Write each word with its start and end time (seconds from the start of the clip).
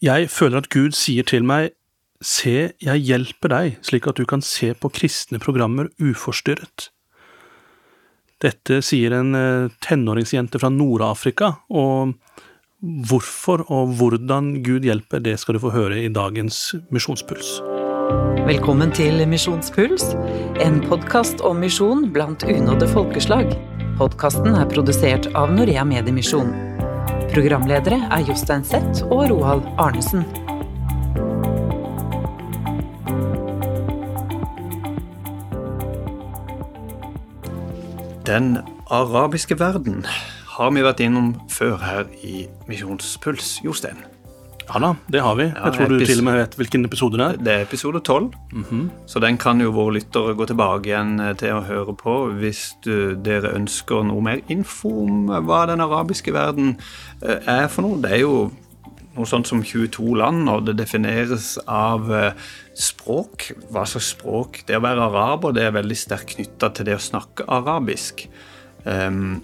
Jeg 0.00 0.30
føler 0.32 0.62
at 0.62 0.70
Gud 0.72 0.96
sier 0.96 1.26
til 1.28 1.44
meg, 1.44 1.74
Se, 2.20 2.74
jeg 2.84 3.00
hjelper 3.00 3.48
deg 3.48 3.76
slik 3.84 4.04
at 4.10 4.18
du 4.20 4.26
kan 4.28 4.42
se 4.44 4.74
på 4.76 4.90
kristne 4.92 5.38
programmer 5.40 5.86
uforstyrret. 5.96 6.90
Dette 8.44 8.82
sier 8.84 9.14
en 9.16 9.32
eh, 9.36 9.72
tenåringsjente 9.80 10.60
fra 10.60 10.68
Nord-Afrika, 10.68 11.48
og 11.72 12.12
hvorfor 12.80 13.64
og 13.72 13.94
hvordan 13.96 14.52
Gud 14.64 14.84
hjelper, 14.84 15.24
det 15.24 15.38
skal 15.40 15.56
du 15.56 15.62
få 15.64 15.72
høre 15.72 16.02
i 16.04 16.12
dagens 16.12 16.74
Misjonspuls. 16.92 17.56
Velkommen 18.44 18.92
til 18.92 19.24
Misjonspuls, 19.28 20.10
en 20.60 20.80
podkast 20.88 21.40
om 21.40 21.64
misjon 21.64 22.10
blant 22.12 22.44
unådde 22.44 22.92
folkeslag. 22.92 23.56
Podkasten 24.00 24.60
er 24.60 24.68
produsert 24.68 25.32
av 25.32 25.56
Norea 25.56 25.88
Mediemisjon. 25.88 26.52
Programledere 27.30 28.08
er 28.10 28.24
Jostein 28.26 28.64
Seth 28.66 29.04
og 29.06 29.30
Roald 29.30 29.62
Arnesen. 29.78 30.24
Den 38.26 38.58
arabiske 38.90 39.58
verden 39.60 40.02
har 40.56 40.74
vi 40.74 40.82
vært 40.82 41.04
innom 41.06 41.36
før 41.46 41.78
her 41.78 42.10
i 42.26 42.48
Misjonspuls, 42.66 43.60
Jostein. 43.62 44.02
Ja 44.70 44.78
da, 44.78 44.90
det 45.10 45.20
har 45.24 45.34
vi. 45.34 45.48
Ja, 45.48 45.64
Jeg 45.66 45.74
tror 45.74 45.88
du 45.90 46.04
til 46.06 46.20
og 46.20 46.24
med 46.28 46.36
vet 46.38 46.52
hvilken 46.54 46.84
episode 46.86 47.18
det 47.18 47.24
er. 47.26 47.38
Det 47.42 47.52
er 47.52 47.64
episode 47.64 48.00
12, 48.06 48.28
så 49.10 49.22
den 49.22 49.38
kan 49.42 49.58
jo 49.60 49.72
våre 49.74 49.96
lyttere 49.96 50.36
gå 50.38 50.46
tilbake 50.46 50.92
igjen 50.92 51.18
eh, 51.18 51.34
til 51.34 51.56
å 51.56 51.64
høre 51.66 51.94
på 51.98 52.14
hvis 52.38 52.76
du, 52.84 53.16
dere 53.18 53.50
ønsker 53.58 54.06
noe 54.06 54.22
mer 54.22 54.44
info 54.46 54.92
om 55.02 55.26
hva 55.26 55.64
den 55.66 55.82
arabiske 55.82 56.34
verden 56.36 56.76
eh, 57.18 57.42
er 57.50 57.66
for 57.66 57.82
noe. 57.82 57.98
Det 57.98 58.14
er 58.14 58.22
jo 58.22 58.36
noe 59.16 59.26
sånt 59.26 59.50
som 59.50 59.64
22 59.66 60.14
land, 60.20 60.46
og 60.48 60.68
det 60.68 60.78
defineres 60.78 61.56
av 61.66 62.06
eh, 62.14 62.50
språk. 62.78 63.50
Hva 63.74 63.82
slags 63.90 64.14
språk? 64.14 64.62
Det 64.70 64.78
å 64.78 64.84
være 64.86 65.08
araber 65.10 65.56
det 65.56 65.66
er 65.66 65.78
veldig 65.80 65.98
sterkt 65.98 66.36
knytta 66.36 66.70
til 66.76 66.92
det 66.92 67.00
å 67.00 67.06
snakke 67.10 67.48
arabisk. 67.58 68.28
Um, 68.86 69.40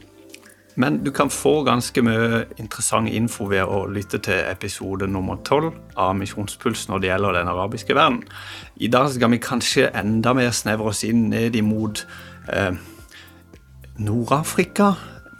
men 0.76 0.98
du 1.04 1.10
kan 1.14 1.30
få 1.32 1.62
ganske 1.64 2.02
mye 2.04 2.42
interessant 2.60 3.08
info 3.08 3.48
ved 3.48 3.64
å 3.64 3.86
lytte 3.88 4.20
til 4.24 4.42
episode 4.44 5.08
nummer 5.08 5.38
12 5.40 5.70
av 5.96 6.12
Misjonspuls 6.18 6.86
når 6.90 7.00
det 7.00 7.08
gjelder 7.10 7.38
den 7.38 7.50
arabiske 7.52 7.96
verden. 7.96 8.20
I 8.76 8.90
dag 8.92 9.08
skal 9.14 9.32
vi 9.32 9.40
kanskje 9.40 9.88
enda 9.96 10.34
mer 10.36 10.52
snevre 10.52 10.92
oss 10.92 11.00
inn 11.08 11.30
ned 11.32 11.56
imot 11.56 12.04
eh, 12.52 12.76
Nord-Afrika. 14.04 14.92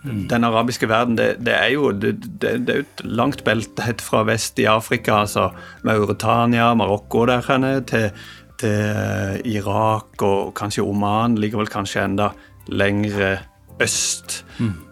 Den 0.07 0.47
arabiske 0.47 0.89
verden, 0.89 1.19
det, 1.19 1.27
det 1.45 1.53
er 1.53 1.73
jo 1.75 1.91
det, 1.92 2.14
det, 2.41 2.53
det 2.64 2.75
er 2.75 2.84
et 2.84 3.03
langt 3.05 3.42
belte 3.45 3.91
fra 4.07 4.23
vest 4.29 4.57
i 4.62 4.69
Afrika, 4.70 5.20
altså 5.27 5.51
Mauritania, 5.84 6.70
Marokko 6.79 7.25
der 7.29 7.45
henne, 7.48 7.81
til, 7.91 8.09
til 8.57 8.73
eh, 8.73 9.41
Irak 9.53 10.23
og 10.23 10.55
kanskje 10.57 10.87
Oman, 10.87 11.37
ligger 11.42 11.61
vel 11.61 11.73
kanskje 11.75 12.07
enda 12.07 12.31
lengre 12.70 13.34
øst. 13.82 14.42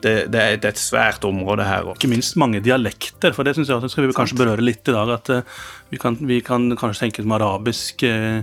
Det, 0.04 0.14
det 0.32 0.40
er 0.40 0.54
et, 0.58 0.68
et 0.68 0.80
svært 0.80 1.24
område 1.24 1.64
her. 1.64 1.88
også. 1.88 1.98
Ikke 1.98 2.12
minst 2.12 2.36
mange 2.40 2.60
dialekter, 2.64 3.32
for 3.32 3.46
det 3.46 3.56
synes 3.56 3.70
jeg 3.70 3.80
at 3.80 3.91
skal 3.91 4.06
vi 4.06 4.16
kanskje 4.16 4.38
berøre 4.38 4.64
litt 4.64 4.88
i 4.88 4.94
dag. 4.94 5.12
At 5.16 5.30
uh, 5.32 5.60
vi, 5.91 6.00
kan, 6.00 6.18
vi 6.20 6.41
kan 6.44 6.68
kanskje 6.76 7.06
tenke 7.06 7.24
som 7.24 7.32
arabisk 7.32 8.04
uh, 8.04 8.42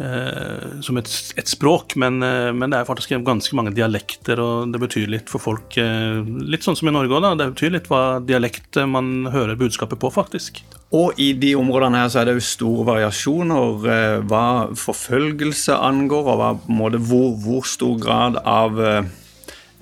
uh, 0.00 0.70
som 0.84 0.96
et, 1.00 1.10
et 1.36 1.50
språk, 1.50 1.98
men, 2.00 2.16
men 2.16 2.72
det 2.72 2.78
er 2.78 2.88
faktisk 2.88 3.12
ganske 3.26 3.58
mange 3.58 3.74
dialekter, 3.76 4.40
og 4.40 4.72
det 4.72 4.80
betyr 4.82 5.10
litt 5.12 5.32
for 5.32 5.42
folk 5.42 5.76
Litt 5.76 6.64
sånn 6.64 6.78
som 6.78 6.88
i 6.88 6.94
Norge 6.94 7.12
òg, 7.12 7.20
da. 7.26 7.34
Det 7.42 7.50
betyr 7.52 7.74
litt 7.74 7.90
hva 7.92 8.22
dialekt 8.24 8.80
man 8.88 9.28
hører 9.34 9.60
budskapet 9.60 10.00
på, 10.00 10.10
faktisk. 10.14 10.62
og 10.94 11.18
i 11.20 11.32
de 11.36 11.52
områdene 11.58 12.00
her 12.00 12.08
så 12.08 12.22
er 12.22 12.30
det 12.30 12.38
jo 12.38 12.46
store 12.46 12.86
variasjoner 12.88 14.24
hva 14.30 14.46
forfølgelse 14.78 15.76
angår, 15.76 16.32
og 16.32 16.40
hva, 16.40 16.50
måte, 16.72 17.02
hvor, 17.02 17.36
hvor 17.44 17.68
stor 17.68 18.00
grad 18.00 18.40
av 18.48 18.80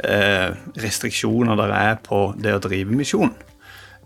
restriksjoner 0.00 1.58
det 1.60 1.66
er 1.76 1.98
på 2.02 2.20
det 2.40 2.54
å 2.56 2.62
drive 2.64 2.96
misjon. 2.96 3.34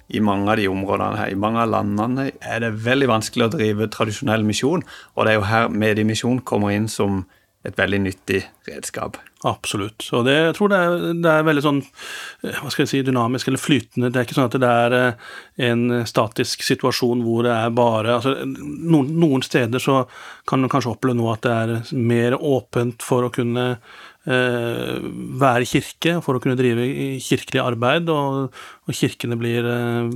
I 0.09 0.21
mange 0.23 0.51
av 0.53 0.59
de 0.61 0.69
områdene 0.71 1.19
her, 1.19 1.31
i 1.33 1.39
mange 1.39 1.63
av 1.63 1.71
landene 1.73 2.29
er 2.39 2.61
det 2.63 2.75
veldig 2.85 3.09
vanskelig 3.11 3.47
å 3.47 3.55
drive 3.55 3.89
tradisjonell 3.91 4.45
misjon, 4.47 4.85
og 5.15 5.27
det 5.27 5.33
er 5.33 5.39
jo 5.39 5.49
her 5.51 5.73
mediemisjon 5.73 6.45
kommer 6.47 6.75
inn 6.75 6.87
som 6.91 7.25
et 7.67 7.79
veldig 7.79 7.99
nyttig 8.05 8.45
redskap. 8.69 9.19
Absolutt. 9.47 10.05
Og 10.17 10.25
det, 10.27 10.35
jeg 10.35 10.55
tror 10.57 10.71
det 10.71 10.79
er, 10.79 11.05
det 11.23 11.33
er 11.33 11.47
veldig 11.47 11.63
sånn 11.65 11.81
eh, 11.83 12.57
hva 12.61 12.71
skal 12.73 12.85
jeg 12.85 12.93
si, 12.93 13.03
dynamisk 13.07 13.51
eller 13.51 13.63
flytende. 13.63 14.11
Det 14.11 14.21
er 14.21 14.27
ikke 14.27 14.37
sånn 14.39 14.49
at 14.49 14.59
det 14.63 14.71
er 14.71 14.97
eh, 14.99 15.29
en 15.69 15.85
statisk 16.09 16.65
situasjon 16.67 17.25
hvor 17.27 17.47
det 17.47 17.55
er 17.55 17.75
bare 17.77 18.17
altså, 18.17 18.37
noen, 18.47 19.13
noen 19.21 19.45
steder 19.47 19.83
så 19.83 20.05
kan 20.49 20.63
man 20.63 20.73
kanskje 20.73 20.95
oppleve 20.95 21.19
nå 21.19 21.29
at 21.33 21.47
det 21.47 21.57
er 21.57 21.95
mer 21.99 22.39
åpent 22.39 23.07
for 23.07 23.27
å 23.27 23.33
kunne 23.35 23.69
eh, 23.75 24.05
være 24.27 25.67
kirke, 25.71 26.17
for 26.25 26.37
å 26.37 26.43
kunne 26.43 26.59
drive 26.59 26.87
kirkelig 27.23 27.63
arbeid, 27.63 28.11
og, 28.11 28.55
og 28.87 28.97
kirkene 28.99 29.39
blir 29.39 29.67
eh, 29.71 30.09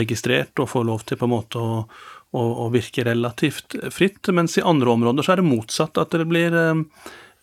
registrert 0.00 0.62
og 0.62 0.70
får 0.72 0.86
lov 0.88 1.04
til 1.04 1.20
på 1.20 1.28
en 1.28 1.34
måte 1.34 1.60
å, 1.60 1.82
å, 2.34 2.44
å 2.64 2.70
virke 2.74 3.04
relativt 3.06 3.76
fritt, 3.94 4.32
mens 4.32 4.56
i 4.58 4.64
andre 4.64 4.94
områder 4.94 5.26
så 5.26 5.34
er 5.34 5.42
det 5.42 5.50
motsatt, 5.50 6.00
at 6.00 6.16
det 6.16 6.28
blir 6.30 6.56
eh, 6.56 6.80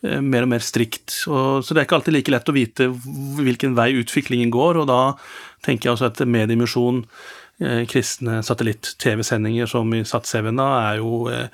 eh, 0.02 0.18
mer 0.18 0.48
og 0.48 0.52
mer 0.56 0.64
strikt. 0.64 1.22
Og, 1.30 1.62
så 1.62 1.72
det 1.72 1.82
er 1.82 1.88
ikke 1.88 2.00
alltid 2.00 2.18
like 2.18 2.34
lett 2.34 2.50
å 2.50 2.56
vite 2.56 2.90
hvilken 3.38 3.78
vei 3.78 3.92
utviklingen 4.02 4.52
går, 4.54 4.82
og 4.82 4.90
da 4.90 5.02
tenker 5.62 5.88
jeg 5.88 5.96
også 5.96 6.10
at 6.10 6.24
mediemisjon, 6.26 7.04
eh, 7.06 7.38
kristne 7.88 8.40
satellitt-TV-sendinger 8.42 9.68
som 9.70 9.92
i 9.94 10.02
Sat7 10.08 10.48
er 10.62 10.98
jo 11.00 11.28
eh, 11.30 11.48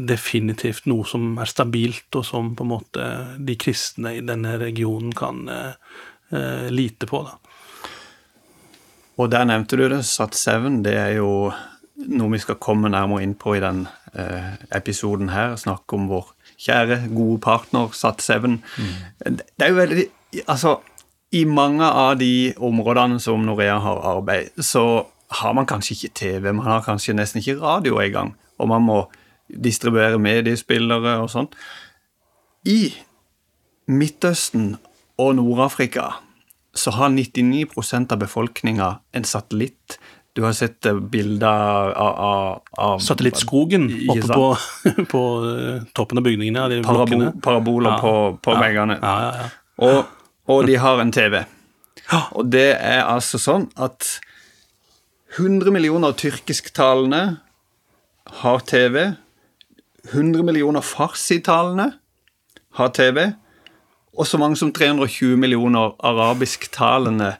definitivt 0.00 0.88
noe 0.90 1.06
som 1.08 1.34
er 1.42 1.50
stabilt, 1.50 2.08
og 2.14 2.24
som 2.26 2.52
på 2.56 2.66
en 2.66 2.72
måte 2.72 3.08
de 3.38 3.56
kristne 3.60 4.16
i 4.18 4.22
denne 4.24 4.56
regionen 4.62 5.12
kan 5.16 5.44
eh, 5.50 5.74
eh, 6.32 6.68
lite 6.72 7.08
på. 7.10 7.24
da. 7.26 7.38
Og 9.20 9.30
der 9.30 9.46
nevnte 9.46 9.78
du 9.78 9.86
det, 9.88 10.02
Sat7, 10.06 10.82
det 10.86 10.96
er 10.98 11.12
jo 11.18 11.52
noe 12.10 12.32
vi 12.32 12.42
skal 12.42 12.58
komme 12.62 12.90
nærmere 12.90 13.22
inn 13.22 13.36
på 13.38 13.54
i 13.54 13.62
den 13.62 13.84
eh, 14.14 14.54
episoden 14.74 15.30
her. 15.30 15.54
Snakke 15.60 15.98
om 15.98 16.08
vår 16.10 16.32
kjære, 16.56 17.04
gode 17.14 17.38
partner 17.44 17.94
Sat7. 17.94 18.58
Det 19.22 19.62
er 19.62 19.72
jo 19.72 19.80
veldig 19.80 20.10
Altså, 20.50 20.80
i 21.30 21.44
mange 21.46 21.86
av 21.86 22.16
de 22.18 22.50
områdene 22.58 23.20
som 23.22 23.44
Norea 23.46 23.76
har 23.78 24.00
arbeid, 24.16 24.48
så 24.58 25.04
har 25.40 25.52
man 25.56 25.66
kanskje 25.66 25.94
ikke 25.96 26.14
TV, 26.20 26.52
man 26.52 26.66
har 26.66 26.82
kanskje 26.86 27.14
nesten 27.16 27.40
ikke 27.42 27.58
radio 27.62 27.98
engang, 28.02 28.34
og 28.58 28.68
man 28.70 28.82
må 28.86 28.98
distribuere 29.48 30.18
mediespillere 30.18 31.18
og 31.22 31.30
sånt. 31.32 31.54
I 32.66 32.94
Midtøsten 33.90 34.76
og 35.20 35.34
Nord-Afrika 35.36 36.06
så 36.74 36.90
har 36.96 37.12
99% 37.12 38.12
av 38.14 38.18
befolkninga 38.18 38.88
en 39.14 39.24
satellitt. 39.28 39.98
Du 40.34 40.42
har 40.42 40.54
sett 40.56 40.86
eh, 40.90 40.96
bilder 40.98 41.46
av, 41.94 42.16
av, 42.18 42.62
av 42.82 43.02
Satellittskogen 43.04 43.84
oppe 44.10 44.26
på, 44.26 44.46
på 45.12 45.20
eh, 45.52 45.84
toppen 45.94 46.18
av 46.18 46.24
bygningene. 46.26 46.64
Ja, 46.64 46.70
de 46.72 46.80
Parabo, 46.82 47.28
paraboler 47.44 47.92
Ja. 47.94 47.98
på, 48.02 48.14
på 48.42 48.56
Ja. 48.56 48.62
veggene. 48.64 48.96
Ja, 49.02 49.12
ja, 49.22 49.44
ja. 49.44 49.46
Og, 49.86 50.10
og 50.50 50.66
de 50.66 50.74
har 50.82 51.02
en 51.04 51.12
TV. 51.14 51.44
Og 52.34 52.48
det 52.50 52.66
er 52.80 53.04
altså 53.06 53.38
sånn 53.38 53.68
at 53.80 54.16
100 55.34 55.70
millioner 55.74 56.12
tyrkisktalende 56.12 57.38
har 58.40 58.58
TV. 58.66 59.14
100 60.12 60.44
millioner 60.46 60.80
farsitalende 60.80 61.92
har 62.78 62.92
TV. 62.94 63.32
Og 64.14 64.26
så 64.26 64.38
mange 64.38 64.56
som 64.56 64.72
320 64.72 65.36
millioner 65.36 65.96
arabisktalende 65.98 67.34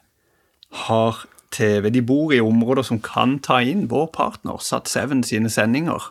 har 0.71 1.25
TV. 1.53 1.91
De 1.91 2.03
bor 2.03 2.33
i 2.33 2.41
områder 2.41 2.83
som 2.83 2.99
kan 3.01 3.39
ta 3.39 3.61
inn 3.63 3.87
vår 3.91 4.11
partner, 4.15 4.59
Sat7 4.59 5.23
sine 5.23 5.51
sendinger. 5.51 6.11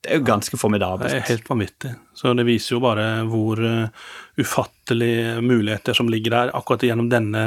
Det 0.00 0.14
er 0.14 0.20
jo 0.22 0.24
ganske 0.24 0.56
formidabelt. 0.56 1.12
Det 1.12 1.18
er 1.20 1.28
helt 1.28 1.48
vanvittig. 1.50 1.90
Så 2.16 2.32
det 2.36 2.46
viser 2.48 2.76
jo 2.76 2.80
bare 2.80 3.06
hvor 3.28 3.60
uh, 3.60 4.08
ufattelige 4.40 5.42
muligheter 5.44 5.96
som 5.96 6.08
ligger 6.08 6.32
der 6.32 6.52
akkurat 6.56 6.86
gjennom 6.88 7.10
denne 7.12 7.42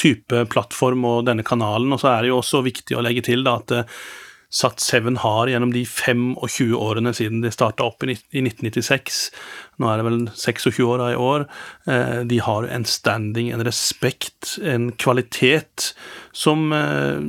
type 0.00 0.46
plattform 0.52 1.04
og 1.04 1.26
denne 1.28 1.44
kanalen. 1.44 1.92
Og 1.92 2.00
så 2.00 2.14
er 2.14 2.24
det 2.24 2.32
jo 2.32 2.40
også 2.40 2.62
viktig 2.64 2.96
å 2.96 3.04
legge 3.04 3.26
til 3.28 3.44
da, 3.44 3.58
at 3.60 3.76
uh, 3.76 4.00
Sat7 4.52 5.18
har 5.18 5.48
gjennom 5.48 5.70
de 5.72 5.84
25 5.88 6.74
årene 6.76 7.14
siden 7.16 7.40
de 7.40 7.52
starta 7.52 7.86
opp 7.88 8.04
i 8.04 8.12
1996, 8.12 9.20
nå 9.80 9.88
er 9.88 10.00
det 10.00 10.06
vel 10.06 10.18
26 10.36 10.84
år 10.84 11.04
i 11.08 11.18
år, 11.18 11.46
eh, 11.90 12.18
de 12.28 12.40
har 12.44 12.66
en 12.68 12.84
standing, 12.84 13.50
en 13.50 13.64
respekt, 13.64 14.58
en 14.62 14.90
kvalitet 14.92 15.92
som, 16.32 16.72
eh, 16.76 17.20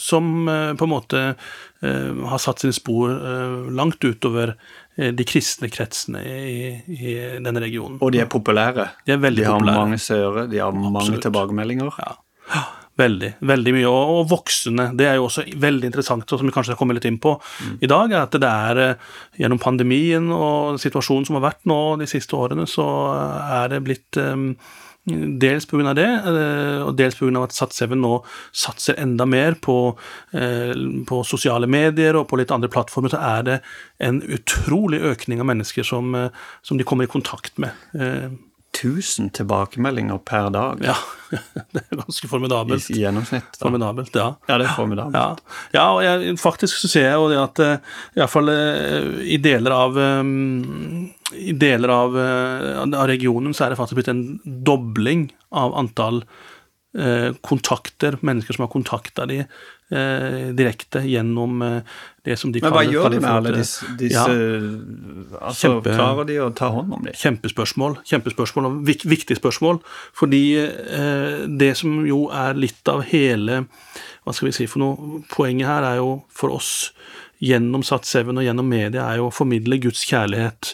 som 0.00 0.48
eh, 0.48 0.74
på 0.74 0.88
en 0.88 0.94
måte 0.96 1.22
har 1.86 2.40
satt 2.40 2.62
sine 2.62 2.72
spor 2.72 3.10
langt 3.70 4.00
utover 4.02 4.54
de 4.96 5.24
kristne 5.28 5.68
kretsene 5.70 6.22
i, 6.24 6.70
i 6.88 7.12
denne 7.44 7.60
regionen. 7.62 7.98
Og 8.00 8.14
de 8.14 8.22
er 8.24 8.30
populære. 8.32 8.88
De 9.04 9.12
er 9.12 9.20
veldig 9.20 9.44
de 9.44 9.46
har 9.46 9.60
populære. 9.60 9.82
mange 9.84 9.98
seere, 10.00 10.46
de 10.50 10.62
har 10.64 10.72
mange 10.72 11.04
Absolutt. 11.04 11.26
tilbakemeldinger. 11.28 12.00
Ja. 12.00 12.64
Veldig. 12.96 13.32
veldig 13.44 13.74
mye. 13.76 13.88
Og, 13.90 14.12
og, 14.14 14.22
voksne. 14.30 14.88
Det 14.96 15.08
er 15.08 15.18
jo 15.18 15.26
også 15.28 15.44
veldig 15.60 15.90
interessant, 15.90 16.30
og 16.32 16.40
som 16.40 16.48
vi 16.48 16.54
kanskje 16.54 16.74
har 16.74 16.80
kommet 16.80 16.98
litt 16.98 17.08
inn 17.10 17.20
på 17.22 17.34
mm. 17.36 17.76
i 17.84 17.90
dag, 17.92 18.12
er 18.12 18.22
at 18.22 18.38
det 18.40 18.52
er 18.70 18.82
eh, 18.86 19.12
gjennom 19.42 19.60
pandemien 19.62 20.32
og 20.32 20.80
situasjonen 20.80 21.28
som 21.28 21.38
har 21.38 21.48
vært 21.50 21.68
nå 21.68 21.80
de 22.00 22.08
siste 22.10 22.36
årene, 22.36 22.66
så 22.70 22.86
er 23.60 23.74
det 23.74 23.84
blitt 23.86 24.20
um, 24.20 24.50
Dels 25.06 25.68
pga. 25.70 25.92
det, 25.94 26.08
og 26.82 26.96
dels 26.98 27.14
pga. 27.14 27.44
at 27.44 27.52
Sats7 27.54 27.92
nå 27.94 28.16
satser 28.50 28.96
enda 28.98 29.22
mer 29.22 29.54
på, 29.62 29.76
på, 30.32 31.18
sosiale 31.22 31.68
medier 31.70 32.18
og 32.18 32.26
på 32.26 32.40
litt 32.40 32.50
andre 32.50 32.66
plattformer, 32.66 33.14
så 33.14 33.20
er 33.22 33.46
det 33.46 33.60
en 34.02 34.18
utrolig 34.24 34.98
økning 35.06 35.38
av 35.38 35.46
mennesker 35.52 35.86
som, 35.86 36.10
som 36.58 36.74
de 36.74 36.88
kommer 36.90 37.06
i 37.06 37.12
kontakt 37.12 37.54
med. 37.62 37.70
1000 38.76 39.30
tilbakemeldinger 39.36 40.18
per 40.18 40.50
dag. 40.54 40.82
Ja, 40.84 40.96
det 41.74 41.82
er 41.82 42.00
ganske 42.00 42.28
formidabelt. 42.30 42.88
I, 42.92 43.00
gjennomsnitt. 43.02 43.48
Da. 43.56 43.64
Formidabelt, 43.64 44.14
ja. 44.14 44.28
Ja, 44.48 44.58
det 44.60 44.68
er 44.68 44.76
formidabelt. 44.76 45.16
Ja, 45.16 45.60
ja 45.76 45.86
og 45.94 46.02
jeg, 46.04 46.36
faktisk 46.40 46.80
så 46.82 46.90
ser 46.92 47.08
jeg 47.08 47.20
jo 47.20 47.30
det 47.32 47.40
at 47.42 47.62
uh, 47.62 47.94
iallfall 48.18 48.52
uh, 48.52 49.22
i 49.24 49.38
deler 49.42 49.76
av 49.76 49.96
um, 49.96 51.06
i 51.36 51.54
deler 51.58 51.90
av, 51.90 52.14
av, 52.16 53.00
regionen 53.10 53.50
så 53.56 53.64
er 53.66 53.72
det 53.72 53.78
faktisk 53.80 53.98
blitt 53.98 54.12
en 54.12 54.38
dobling 54.44 55.26
av 55.50 55.74
antall 55.74 56.22
kontakter, 57.44 58.14
mennesker 58.24 58.56
som 58.56 58.62
har 58.64 58.70
kontakta 58.72 59.26
de 59.28 59.42
eh, 59.90 60.54
direkte 60.56 61.02
gjennom 61.06 61.62
eh, 61.62 61.82
det 62.26 62.34
som 62.40 62.50
de 62.52 62.60
Men 62.62 62.72
hva 62.74 62.82
kaller, 62.82 62.92
gjør 62.96 63.12
de 63.14 63.18
med 63.22 63.30
alle 63.30 63.52
disse, 63.54 63.86
disse 64.00 64.22
ja, 64.26 64.38
altså, 65.38 65.68
kjempe, 65.68 65.94
Klarer 65.94 66.26
de 66.26 66.38
å 66.42 66.48
ta 66.58 66.72
hånd 66.74 66.96
om 66.96 67.04
dem? 67.06 67.14
Kjempespørsmål. 67.14 68.00
kjempespørsmål, 68.10 68.66
og 68.66 68.80
vik, 68.88 69.04
Viktig 69.06 69.38
spørsmål. 69.38 69.78
Fordi 70.16 70.42
eh, 70.58 71.44
det 71.46 71.72
som 71.78 72.00
jo 72.08 72.26
er 72.34 72.58
litt 72.58 72.90
av 72.90 73.04
hele 73.06 73.62
Hva 74.26 74.34
skal 74.34 74.50
vi 74.50 74.56
si 74.58 74.66
for 74.70 74.82
noe? 74.82 75.22
Poenget 75.30 75.70
her 75.70 75.86
er 75.92 76.00
jo 76.02 76.16
for 76.34 76.58
oss 76.58 76.90
gjennom 77.42 77.84
Sat7 77.84 78.32
og 78.32 78.42
gjennom 78.42 78.66
media 78.66 79.06
er 79.10 79.20
jo 79.20 79.28
å 79.28 79.34
formidle 79.34 79.78
Guds 79.82 80.02
kjærlighet 80.08 80.72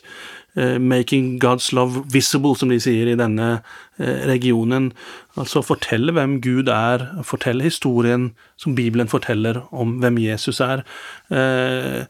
'making 0.56 1.38
God's 1.40 1.72
love 1.72 2.04
visible', 2.12 2.56
som 2.56 2.68
de 2.68 2.80
sier 2.80 3.08
i 3.08 3.16
denne 3.16 3.62
uh, 3.98 4.20
regionen. 4.28 4.92
Altså 5.36 5.62
fortelle 5.62 6.12
hvem 6.12 6.40
Gud 6.44 6.68
er, 6.68 7.22
fortelle 7.24 7.64
historien 7.64 8.32
som 8.56 8.74
Bibelen 8.74 9.08
forteller 9.08 9.62
om 9.72 9.98
hvem 10.02 10.18
Jesus 10.18 10.60
er, 10.60 10.84
uh, 11.30 12.04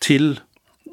til 0.00 0.40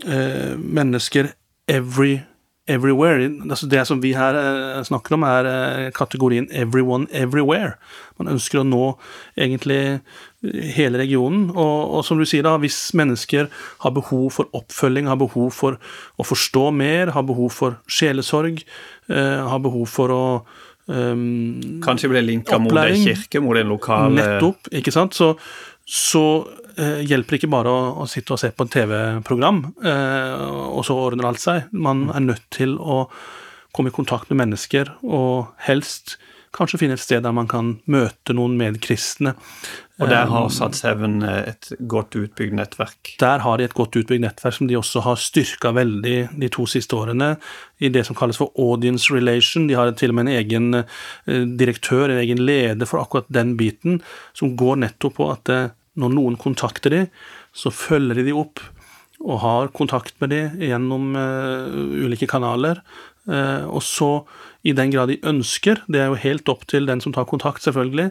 mennesker 0.02 1.28
every 1.68 2.24
everywhere. 2.68 3.30
Altså 3.50 3.68
det 3.68 3.82
som 3.88 4.02
vi 4.04 4.14
her 4.14 4.38
eh, 4.38 4.84
snakker 4.86 5.16
om, 5.18 5.24
er 5.26 5.50
eh, 5.50 5.92
kategorien 5.96 6.48
everyone 6.52 7.08
everywhere. 7.12 7.74
Man 8.20 8.30
ønsker 8.36 8.62
å 8.62 8.66
nå 8.68 8.84
egentlig 9.40 9.80
eh, 9.82 10.68
hele 10.76 11.02
regionen. 11.02 11.50
Og, 11.56 11.78
og, 11.98 12.06
som 12.06 12.22
du 12.22 12.26
sier, 12.30 12.46
da, 12.46 12.58
hvis 12.62 12.80
mennesker 12.98 13.50
har 13.84 13.96
behov 13.98 14.30
for 14.38 14.52
oppfølging, 14.58 15.10
har 15.10 15.20
behov 15.22 15.52
for 15.58 15.80
å 16.18 16.28
forstå 16.28 16.68
mer, 16.78 17.16
har 17.16 17.26
behov 17.28 17.54
for 17.56 17.80
sjelesorg, 17.90 18.62
eh, 19.10 19.42
har 19.50 19.64
behov 19.66 19.90
for 19.90 20.14
å 20.16 20.24
um, 20.86 21.82
Kanskje 21.84 22.12
bli 22.14 22.26
linka 22.30 22.62
mot 22.62 22.78
ei 22.84 22.98
kirke, 23.02 23.42
mot 23.42 23.58
en 23.58 23.74
lokal 23.74 24.14
Nettopp, 24.18 24.70
ikke 24.82 24.94
sant. 24.94 25.18
Så, 25.18 25.34
så 25.86 26.26
eh, 26.78 27.02
hjelper 27.08 27.38
ikke 27.38 27.52
bare 27.52 27.72
å, 27.72 27.84
å, 28.04 28.08
sitte 28.10 28.36
og 28.36 28.42
se 28.42 28.52
på 28.54 28.68
et 28.68 28.74
TV-program, 28.76 29.62
eh, 29.84 30.44
og 30.72 30.84
så 30.88 30.98
ordner 30.98 31.30
alt 31.30 31.44
seg. 31.44 31.72
Man 31.72 32.10
er 32.14 32.26
nødt 32.26 32.50
til 32.54 32.78
å 32.80 33.04
komme 33.76 33.92
i 33.92 33.96
kontakt 33.96 34.32
med 34.32 34.42
mennesker, 34.44 34.96
og 35.08 35.54
helst 35.68 36.18
kanskje 36.56 36.82
finne 36.82 36.98
et 36.98 37.04
sted 37.04 37.24
der 37.24 37.36
man 37.36 37.48
kan 37.48 37.78
møte 37.92 38.36
noen 38.36 38.58
medkristne. 38.60 39.36
Og 40.02 40.10
der 40.10 40.32
har 40.32 40.48
Satsheven 40.50 41.22
et 41.24 41.70
godt 41.90 42.16
utbygd 42.18 42.56
nettverk? 42.58 43.14
Der 43.22 43.44
har 43.46 43.60
de 43.60 43.68
et 43.68 43.76
godt 43.78 43.96
utbygd 44.00 44.24
nettverk 44.24 44.56
som 44.58 44.70
de 44.70 44.80
også 44.80 45.04
har 45.06 45.20
styrka 45.22 45.72
veldig 45.78 46.16
de 46.42 46.50
to 46.52 46.66
siste 46.70 46.98
årene, 46.98 47.36
i 47.80 47.92
det 47.94 48.04
som 48.08 48.18
kalles 48.18 48.40
for 48.42 48.50
audience 48.60 49.14
relation. 49.14 49.68
De 49.70 49.78
har 49.78 49.94
til 49.98 50.14
og 50.14 50.18
med 50.18 50.28
en 50.28 50.40
egen 50.40 50.82
eh, 50.82 51.46
direktør, 51.60 52.10
en 52.10 52.24
egen 52.24 52.42
leder 52.48 52.90
for 52.90 53.04
akkurat 53.04 53.30
den 53.30 53.54
biten, 53.60 54.02
som 54.34 54.56
går 54.58 54.82
nettopp 54.88 55.20
på 55.20 55.30
at 55.36 55.54
eh, 55.54 55.70
når 56.00 56.14
noen 56.16 56.38
kontakter 56.40 56.94
dem, 56.94 57.10
så 57.52 57.72
følger 57.74 58.22
de 58.22 58.30
de 58.30 58.36
opp 58.38 58.62
og 59.22 59.42
har 59.44 59.72
kontakt 59.76 60.16
med 60.22 60.32
dem 60.34 60.62
gjennom 60.62 61.12
uh, 61.18 62.06
ulike 62.06 62.30
kanaler. 62.30 62.82
Uh, 63.30 63.68
og 63.70 63.84
så, 63.86 64.12
i 64.66 64.74
den 64.78 64.94
grad 64.94 65.12
de 65.12 65.20
ønsker, 65.30 65.84
det 65.92 66.02
er 66.02 66.10
jo 66.10 66.22
helt 66.24 66.50
opp 66.50 66.66
til 66.70 66.90
den 66.90 67.04
som 67.04 67.14
tar 67.14 67.30
kontakt, 67.30 67.64
selvfølgelig, 67.66 68.10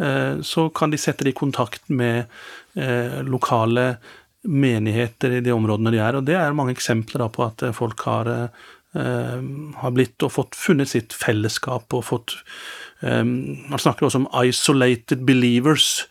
uh, 0.00 0.40
så 0.46 0.68
kan 0.72 0.92
de 0.92 1.00
sette 1.00 1.26
det 1.26 1.34
i 1.34 1.40
kontakt 1.44 1.90
med 1.90 2.32
lokale 3.24 3.94
menigheter 4.44 5.38
i 5.38 5.40
de 5.40 5.52
områdene 5.54 5.94
de 5.94 6.00
er. 6.04 6.18
Og 6.18 6.26
det 6.28 6.34
er 6.36 6.52
mange 6.52 6.74
eksempler 6.74 7.22
da, 7.22 7.28
på 7.32 7.46
at 7.46 7.62
folk 7.72 8.02
har, 8.04 8.28
har 8.92 9.94
blitt 9.96 10.20
og 10.26 10.34
fått 10.34 10.58
funnet 10.60 10.90
sitt 10.90 11.16
fellesskap 11.16 11.96
og 11.96 12.04
fått 12.04 12.34
um, 13.00 13.56
Man 13.72 13.80
snakker 13.80 14.04
også 14.04 14.20
om 14.20 14.28
'isolated 14.28 15.24
believers' 15.24 16.04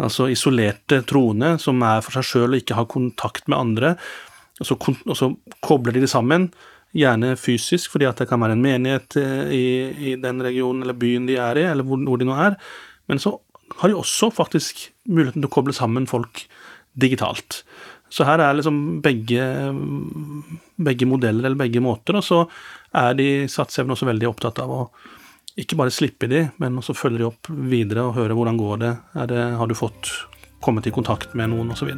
altså 0.00 0.28
isolerte 0.32 1.02
troende 1.08 1.56
som 1.60 1.82
er 1.84 2.02
for 2.04 2.16
seg 2.16 2.28
sjøl 2.28 2.54
og 2.54 2.60
ikke 2.62 2.78
har 2.78 2.90
kontakt 2.90 3.48
med 3.50 3.58
andre. 3.58 3.94
Og 4.60 4.68
så, 4.68 4.76
og 4.78 5.16
så, 5.18 5.32
kobler 5.64 5.96
de 5.96 6.04
det 6.04 6.10
sammen, 6.12 6.50
gjerne 6.96 7.34
fysisk, 7.40 7.94
fordi 7.94 8.06
at 8.08 8.20
det 8.20 8.28
kan 8.28 8.42
være 8.42 8.56
en 8.56 8.64
menighet 8.64 9.16
eh, 9.20 9.54
i, 9.56 9.66
i 10.12 10.16
den 10.20 10.42
regionen 10.44 10.84
eller 10.84 10.98
byen 10.98 11.28
de 11.28 11.38
er 11.40 11.60
i, 11.60 11.64
eller 11.70 11.86
hvor, 11.88 12.00
hvor, 12.04 12.20
de 12.20 12.28
nå 12.28 12.36
er. 12.36 12.58
Men 13.08 13.22
så 13.22 13.38
har 13.78 13.88
de 13.88 13.96
også 13.96 14.28
faktisk 14.34 14.84
muligheten 15.08 15.40
til 15.40 15.48
å 15.48 15.54
koble 15.54 15.74
sammen 15.76 16.08
folk 16.10 16.44
digitalt. 16.92 17.62
Så 18.12 18.26
her 18.28 18.42
er 18.44 18.58
liksom 18.58 19.00
begge, 19.04 19.40
begge 20.76 21.08
modeller, 21.08 21.46
eller 21.48 21.56
begge 21.62 21.80
måter, 21.80 22.18
og 22.20 22.26
så 22.26 22.42
er 23.00 23.16
de 23.16 23.28
satsevne 23.48 23.96
også 23.96 24.10
veldig 24.10 24.28
opptatt 24.28 24.60
av 24.60 24.74
å 24.74 24.82
ikke 25.60 25.76
bare 25.76 25.92
slippe 25.92 26.28
de, 26.30 26.46
men 26.62 26.78
også 26.80 26.96
følge 26.96 27.20
de 27.20 27.28
opp 27.28 27.50
videre 27.52 28.06
og 28.08 28.16
høre 28.16 28.36
hvordan 28.36 28.60
går 28.60 28.78
det, 28.80 28.92
det 29.28 29.42
har 29.58 29.68
du 29.68 29.76
fått 29.76 30.08
kommet 30.64 30.86
i 30.88 30.94
kontakt 30.94 31.34
med 31.36 31.52
noen, 31.52 31.74
osv. 31.74 31.92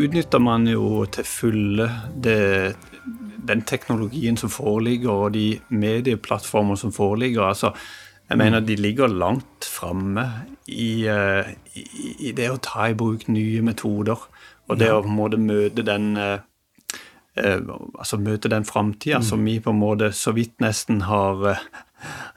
Utnytter 0.00 0.40
man 0.40 0.64
jo 0.64 1.04
til 1.12 1.26
fulle 1.28 1.84
det, 2.16 2.72
den 3.46 3.66
teknologien 3.68 4.38
som 4.40 4.48
foreligger, 4.52 5.26
og 5.26 5.34
de 5.36 5.58
medieplattformer 5.68 6.80
som 6.80 6.94
foreligger. 6.94 7.44
altså 7.44 7.74
jeg 8.30 8.38
mener 8.38 8.62
de 8.62 8.76
ligger 8.78 9.10
langt 9.10 9.66
framme 9.66 10.22
i, 10.70 11.06
eh, 11.10 11.50
i, 11.74 11.82
i, 12.28 12.32
det 12.36 12.46
å 12.52 12.60
ta 12.62 12.86
i 12.86 12.94
bruk 12.94 13.26
nye 13.28 13.62
metoder. 13.66 14.22
Og 14.70 14.78
det 14.78 14.86
ja. 14.86 14.94
å 14.94 15.02
på 15.02 15.10
en 15.10 15.18
måte 15.18 15.40
møte 15.42 15.82
den 15.86 16.14
eh, 16.16 16.38
eh 17.34 17.58
altså 17.98 18.20
møte 18.22 18.50
den 18.52 18.64
framtida 18.64 19.18
mm. 19.18 19.26
som 19.26 19.42
vi 19.44 19.58
på 19.60 19.74
en 19.74 19.82
måte 19.82 20.12
så 20.14 20.34
vidt 20.36 20.54
nesten 20.62 21.02
har 21.10 21.42
eh, 21.50 21.64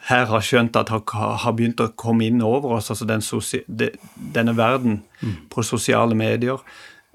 her 0.09 0.25
har 0.25 0.41
skjønt 0.41 0.75
at 0.75 0.89
har, 0.89 1.37
har 1.45 1.53
begynt 1.53 1.79
å 1.79 1.91
komme 1.95 2.25
inn 2.25 2.41
over 2.41 2.79
oss, 2.79 2.89
altså 2.91 3.05
den 3.07 3.21
de, 3.67 3.91
denne 4.33 4.57
verden 4.57 5.03
mm. 5.21 5.37
på 5.49 5.63
sosiale 5.63 6.15
medier. 6.15 6.59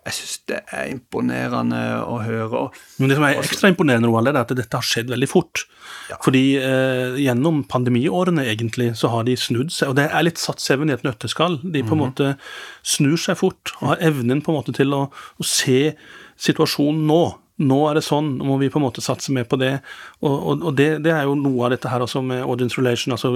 Jeg 0.08 0.16
syns 0.16 0.36
det 0.48 0.60
er 0.72 0.90
imponerende 0.90 1.80
å 2.02 2.18
høre. 2.24 2.68
Men 2.98 3.12
Det 3.12 3.18
som 3.18 3.26
er 3.28 3.40
ekstra 3.42 3.72
imponerende, 3.72 4.08
Roald, 4.10 4.30
er 4.30 4.40
at 4.40 4.54
dette 4.56 4.80
har 4.80 4.86
skjedd 4.86 5.12
veldig 5.12 5.28
fort. 5.28 5.64
Ja. 6.08 6.16
Fordi 6.24 6.44
eh, 6.60 7.18
gjennom 7.20 7.62
pandemiårene 7.68 8.46
egentlig, 8.48 8.94
så 8.96 9.12
har 9.12 9.26
de 9.28 9.36
snudd 9.36 9.74
seg, 9.74 9.92
og 9.92 9.98
det 9.98 10.08
er 10.08 10.24
litt 10.24 10.40
satt 10.40 10.62
seven 10.64 10.88
i 10.88 10.96
et 10.96 11.04
nøtteskall. 11.06 11.60
De 11.62 11.82
på 11.82 11.92
en 11.92 12.00
mm 12.00 12.04
-hmm. 12.04 12.04
måte 12.04 12.36
snur 12.82 13.16
seg 13.16 13.38
fort 13.38 13.74
og 13.80 13.88
har 13.88 14.06
evnen 14.10 14.42
på 14.42 14.52
en 14.52 14.58
måte 14.58 14.72
til 14.72 14.94
å, 14.94 15.10
å 15.12 15.44
se 15.44 15.94
situasjonen 16.36 17.06
nå. 17.06 17.22
Nå 17.58 17.78
er 17.90 17.98
det 17.98 18.04
sånn, 18.06 18.36
nå 18.38 18.46
må 18.46 18.56
vi 18.60 18.68
på 18.70 18.78
en 18.78 18.84
måte 18.84 19.02
satse 19.02 19.32
mer 19.34 19.46
på 19.50 19.58
det. 19.58 19.80
Og, 20.22 20.34
og, 20.34 20.62
og 20.70 20.76
det, 20.78 21.02
det, 21.02 21.10
er 21.10 21.26
jo 21.26 21.34
noe 21.34 21.66
av 21.66 21.72
dette 21.74 21.90
her 21.90 22.04
også 22.04 22.22
med 22.22 22.44
audience 22.44 22.78
relation, 22.78 23.12
altså 23.12 23.32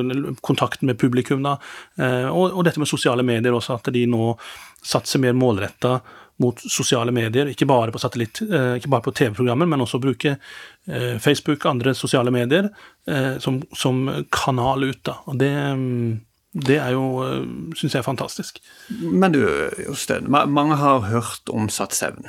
kontakten 0.47 0.87
med 0.87 1.01
publikum, 1.01 1.43
da. 1.43 1.57
Eh, 1.99 2.29
og, 2.31 2.53
og, 2.53 2.63
dette 2.65 2.79
med 2.79 2.91
sosiale 2.91 3.25
medier 3.27 3.57
også, 3.57 3.81
at 3.81 3.91
de 3.95 4.05
nå 4.07 4.37
satser 4.79 5.23
mer 5.23 5.35
målretta 5.35 6.01
mot 6.43 6.61
sosiale 6.67 7.15
medier, 7.15 7.51
ikke 7.53 7.69
bare 7.71 7.95
på 7.95 8.01
satellitt, 8.03 8.43
eh, 8.45 8.77
ikke 8.79 8.91
bare 8.93 9.07
på 9.07 9.15
TV-programmer, 9.17 9.69
men 9.69 9.85
også 9.85 10.01
bruke 10.03 10.35
eh, 10.37 11.17
Facebook 11.23 11.65
og 11.65 11.71
andre 11.77 11.95
sosiale 11.97 12.33
medier 12.35 12.69
eh, 13.07 13.39
som, 13.43 13.63
som 13.77 14.05
kanal 14.35 14.89
ut. 14.91 15.01
Da. 15.07 15.19
Og 15.31 15.39
det, 15.41 15.53
det 16.69 16.79
er 16.83 16.95
jo, 16.97 17.07
syns 17.79 17.99
jeg, 17.99 18.07
fantastisk. 18.07 18.63
Men 19.03 19.35
du, 19.37 19.43
Jostein, 19.87 20.31
mange 20.31 20.81
har 20.81 21.07
hørt 21.11 21.53
om 21.53 21.71
Sat7. 21.73 22.25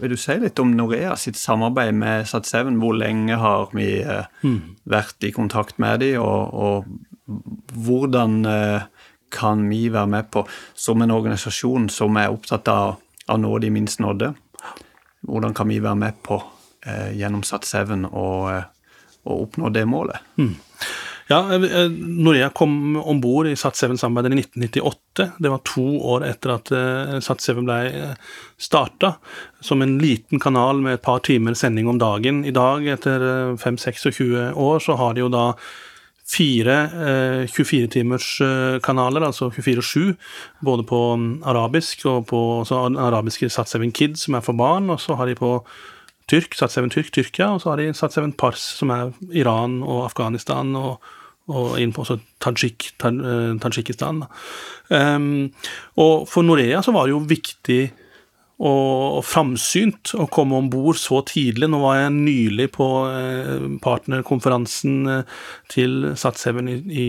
Vil 0.00 0.14
du 0.14 0.18
si 0.18 0.34
litt 0.40 0.58
om 0.58 0.72
Norea 0.74 1.12
sitt 1.20 1.36
samarbeid 1.38 1.94
med 1.94 2.28
Sat7? 2.30 2.72
Hvor 2.80 2.96
lenge 2.96 3.36
har 3.38 3.68
vi 3.76 3.88
mm. 4.00 4.60
vært 4.90 5.28
i 5.28 5.34
kontakt 5.36 5.78
med 5.82 6.00
dem, 6.02 6.22
og, 6.24 6.54
og 6.54 7.74
hvordan 7.84 8.40
kan 9.34 9.68
vi 9.68 9.88
være 9.92 10.06
med 10.06 10.30
på 10.30 10.44
som 10.74 11.02
en 11.02 11.14
organisasjon 11.14 11.88
som 11.92 12.16
er 12.20 12.32
opptatt 12.32 12.68
av 12.70 13.00
å 13.28 13.38
nå 13.40 13.52
de 13.62 13.70
minst 13.72 14.02
nådde? 14.04 14.34
Hvordan 15.24 15.54
kan 15.56 15.70
vi 15.70 15.80
være 15.80 16.00
med 16.00 16.20
på 16.24 16.42
eh, 16.86 17.14
gjennom 17.16 17.44
Sat7 17.46 18.06
å 18.12 18.26
oppnå 19.24 19.72
det 19.72 19.86
målet? 19.88 20.20
Mm. 20.36 20.54
Ja, 21.30 21.38
når 21.56 21.94
Norea 22.20 22.50
kom 22.52 22.98
om 23.00 23.20
bord 23.22 23.48
i 23.48 23.54
Sat7-samarbeidet 23.56 24.34
i 24.36 24.42
1998. 24.42 25.30
Det 25.40 25.52
var 25.52 25.62
to 25.64 25.84
år 26.12 26.26
etter 26.28 26.52
at 26.52 26.72
eh, 26.76 27.14
Sat7 27.24 27.62
ble 27.62 27.78
eh, 27.88 28.34
starta, 28.60 29.14
som 29.64 29.80
en 29.80 29.96
liten 30.02 30.42
kanal 30.42 30.82
med 30.84 30.98
et 30.98 31.04
par 31.04 31.24
timer 31.24 31.56
sending 31.56 31.88
om 31.88 32.00
dagen. 32.00 32.42
I 32.44 32.52
dag, 32.52 32.84
etter 32.92 33.24
5-26 33.56 34.52
år, 34.52 34.84
så 34.84 34.98
har 35.00 35.16
de 35.16 35.24
jo 35.24 35.32
da 35.32 35.46
fire 36.24 36.76
24-timers 37.52 38.28
kanaler, 38.84 39.26
altså 39.26 39.50
24-7, 39.52 40.14
både 40.64 40.86
på 40.88 41.00
mm, 41.20 41.42
arabisk 41.44 42.06
og 42.08 42.26
på 42.30 42.40
arabiske 42.72 43.50
Sat7 43.52 43.90
Kids, 43.92 44.24
som 44.24 44.38
er 44.38 44.44
for 44.46 44.56
barn, 44.56 44.88
og 44.90 45.02
så 45.04 45.18
har 45.20 45.28
de 45.28 45.36
på 45.36 45.58
Tyrk, 46.30 46.56
Sat7 46.56 46.88
Tyrk, 46.88 47.12
Tyrkia, 47.12 47.50
og 47.52 47.60
så 47.60 47.72
har 47.72 47.82
de 47.82 47.92
Sat7 47.92 48.32
Pars, 48.40 48.62
som 48.78 48.92
er 48.94 49.12
Iran 49.36 49.82
og 49.82 50.06
Afghanistan, 50.06 50.72
og, 50.78 51.04
og 51.52 51.76
inn 51.80 51.92
på 51.92 52.04
også 52.04 52.16
Tajik, 52.40 52.94
eh, 53.04 53.52
Tadsjikistan. 53.60 54.24
Um, 54.88 55.52
og 56.00 56.24
for 56.28 56.44
Norea 56.44 56.80
så 56.84 56.92
var 56.96 57.06
det 57.06 57.14
jo 57.14 57.26
viktig 57.28 57.82
og, 58.62 59.18
og 59.18 59.24
framsynt 59.26 60.14
å 60.20 60.28
komme 60.32 60.58
om 60.60 60.70
bord 60.70 60.98
så 61.00 61.20
tidlig. 61.26 61.68
Nå 61.70 61.80
var 61.82 61.98
jeg 61.98 62.14
nylig 62.14 62.68
på 62.76 62.88
eh, 63.10 63.68
partnerkonferansen 63.82 64.98
eh, 65.10 65.38
til 65.72 66.12
Sat7 66.14 66.60
i, 66.62 66.76
i, 67.04 67.08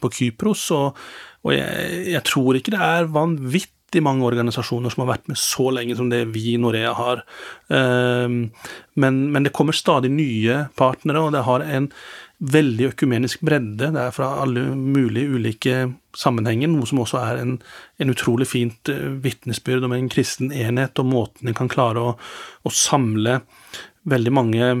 på 0.00 0.12
Kypros, 0.12 0.66
og, 0.76 0.98
og 1.46 1.54
jeg, 1.56 2.02
jeg, 2.12 2.24
tror 2.28 2.58
ikke 2.58 2.74
det 2.76 2.82
er 2.84 3.12
vanvittig 3.12 3.81
vanvittig 3.92 4.02
mange 4.02 4.24
organisasjoner 4.24 4.90
som 4.90 5.04
har 5.04 5.16
vært 5.16 5.28
med 5.28 5.38
så 5.38 5.70
lenge 5.70 5.96
som 5.96 6.10
det 6.10 6.32
vi 6.32 6.54
i 6.54 6.58
Norea 6.58 6.92
har. 6.94 7.24
Ehm, 7.70 8.52
men, 8.94 9.32
men, 9.32 9.44
det 9.44 9.52
kommer 9.52 9.72
stadig 9.72 10.10
nye 10.10 10.68
partnere, 10.76 11.20
og 11.20 11.32
det 11.32 11.44
har 11.44 11.60
en 11.60 11.90
veldig 12.40 12.92
økumenisk 12.92 13.42
bredde. 13.42 13.92
Det 13.92 14.00
er 14.00 14.10
fra 14.10 14.40
alle 14.42 14.74
mulige 14.74 15.28
ulike 15.36 15.92
sammenhenger, 16.16 16.68
noe 16.68 16.86
som 16.86 17.00
også 17.00 17.20
er 17.20 17.42
en, 17.42 17.58
en 17.98 18.10
utrolig 18.10 18.48
fint 18.48 18.88
eh, 18.88 19.12
vitnesbyrd 19.22 19.84
om 19.84 19.92
en 19.92 20.08
kristen 20.08 20.52
enhet, 20.52 20.98
og 20.98 21.06
måten 21.06 21.48
en 21.48 21.54
kan 21.54 21.70
klare 21.70 22.00
å, 22.00 22.16
å 22.62 22.70
samle 22.70 23.42
veldig 24.04 24.32
mange 24.32 24.72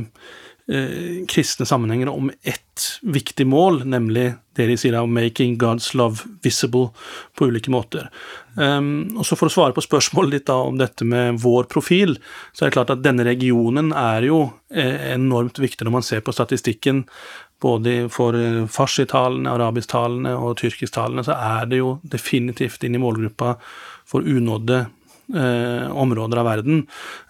eh, 0.68 1.24
kristne 1.28 1.66
sammenhenger 1.66 2.08
om 2.08 2.30
ett 2.42 2.98
viktig 3.02 3.46
mål, 3.46 3.84
nemlig 3.84 4.34
det 4.56 4.66
de 4.66 4.76
sier 4.76 4.96
om 5.00 5.18
'making 5.18 5.56
God's 5.58 5.94
love 5.96 6.24
visible' 6.42 6.90
på 7.36 7.46
ulike 7.46 7.70
måter. 7.70 8.08
Um, 8.56 9.16
og 9.16 9.24
så 9.24 9.36
For 9.36 9.48
å 9.48 9.52
svare 9.52 9.72
på 9.72 9.84
spørsmålet 9.84 10.30
ditt 10.30 10.46
da 10.46 10.54
om 10.54 10.78
dette 10.78 11.04
med 11.04 11.40
vår 11.40 11.64
profil, 11.64 12.18
så 12.52 12.64
er 12.64 12.70
det 12.70 12.76
klart 12.76 12.90
at 12.90 13.02
denne 13.02 13.24
regionen 13.24 13.92
er 13.92 14.22
jo 14.22 14.52
eh, 14.70 15.14
enormt 15.14 15.58
viktig 15.58 15.84
når 15.84 15.92
man 15.92 16.02
ser 16.02 16.20
på 16.20 16.32
statistikken. 16.32 17.06
Både 17.60 18.08
for 18.10 18.34
eh, 18.34 18.66
farsitalene, 18.66 19.48
arabisktalene 19.48 20.34
og 20.36 20.58
tyrkisktalene, 20.60 21.24
så 21.24 21.32
er 21.32 21.66
det 21.66 21.78
jo 21.78 22.00
definitivt 22.04 22.84
inn 22.84 22.94
i 22.94 23.02
målgruppa 23.02 23.56
for 24.04 24.20
unådde 24.20 24.86
eh, 25.34 25.88
områder 25.90 26.40
av 26.40 26.48
verden. 26.48 26.84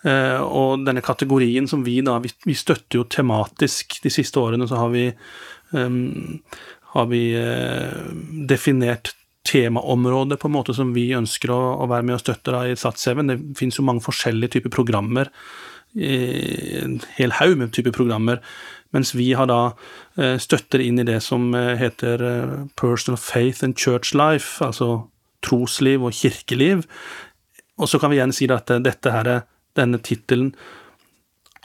Eh, 0.04 0.40
og 0.42 0.84
denne 0.86 1.04
kategorien 1.04 1.68
som 1.68 1.84
vi 1.86 2.00
da 2.04 2.18
Vi, 2.22 2.30
vi 2.44 2.54
støtter 2.54 3.00
jo 3.00 3.08
tematisk. 3.08 4.00
De 4.02 4.12
siste 4.12 4.40
årene 4.40 4.68
så 4.68 4.80
har 4.82 4.92
vi, 4.92 5.08
um, 5.72 6.40
har 6.94 7.06
vi 7.10 7.24
eh, 7.38 7.98
definert 8.48 9.14
temaområder 9.48 10.38
på 10.38 10.48
en 10.48 10.54
måte 10.54 10.74
som 10.74 10.92
vi 10.94 11.10
ønsker 11.16 11.50
å, 11.50 11.60
å 11.82 11.88
være 11.90 12.06
med 12.06 12.16
og 12.16 12.22
støtte 12.22 12.54
da, 12.54 12.66
i 12.66 12.78
Sats7. 12.78 13.24
Det 13.26 13.38
finnes 13.58 13.78
jo 13.78 13.86
mange 13.86 14.04
forskjellige 14.04 14.58
typer 14.58 14.74
programmer. 14.74 15.32
En 15.92 17.00
hel 17.18 17.34
haug 17.36 17.58
med 17.58 17.74
typer 17.74 17.92
programmer. 17.92 18.40
Mens 18.92 19.14
vi 19.16 19.32
har 19.36 19.48
da 19.48 19.72
eh, 20.20 20.36
støtter 20.40 20.84
inn 20.84 21.00
i 21.00 21.08
det 21.08 21.18
som 21.24 21.50
eh, 21.56 21.74
heter 21.80 22.22
Personal 22.78 23.18
Faith 23.20 23.64
and 23.64 23.76
Church 23.78 24.12
Life, 24.14 24.60
altså 24.64 25.08
trosliv 25.42 26.04
og 26.06 26.14
kirkeliv. 26.16 26.84
Og 27.82 27.90
så 27.90 27.98
kan 27.98 28.12
vi 28.12 28.20
igjen 28.20 28.34
si 28.34 28.48
at 28.52 28.70
dette 28.84 29.12
her, 29.12 29.34
denne 29.76 30.00
tittelen 30.04 30.52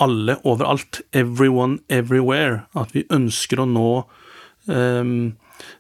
Alle 0.02 0.38
overalt, 0.46 1.02
everyone 1.12 1.80
everywhere, 1.90 2.68
at 2.78 2.94
vi 2.94 3.08
ønsker 3.10 3.64
å 3.64 3.66
nå 3.66 3.90
um, 4.70 5.34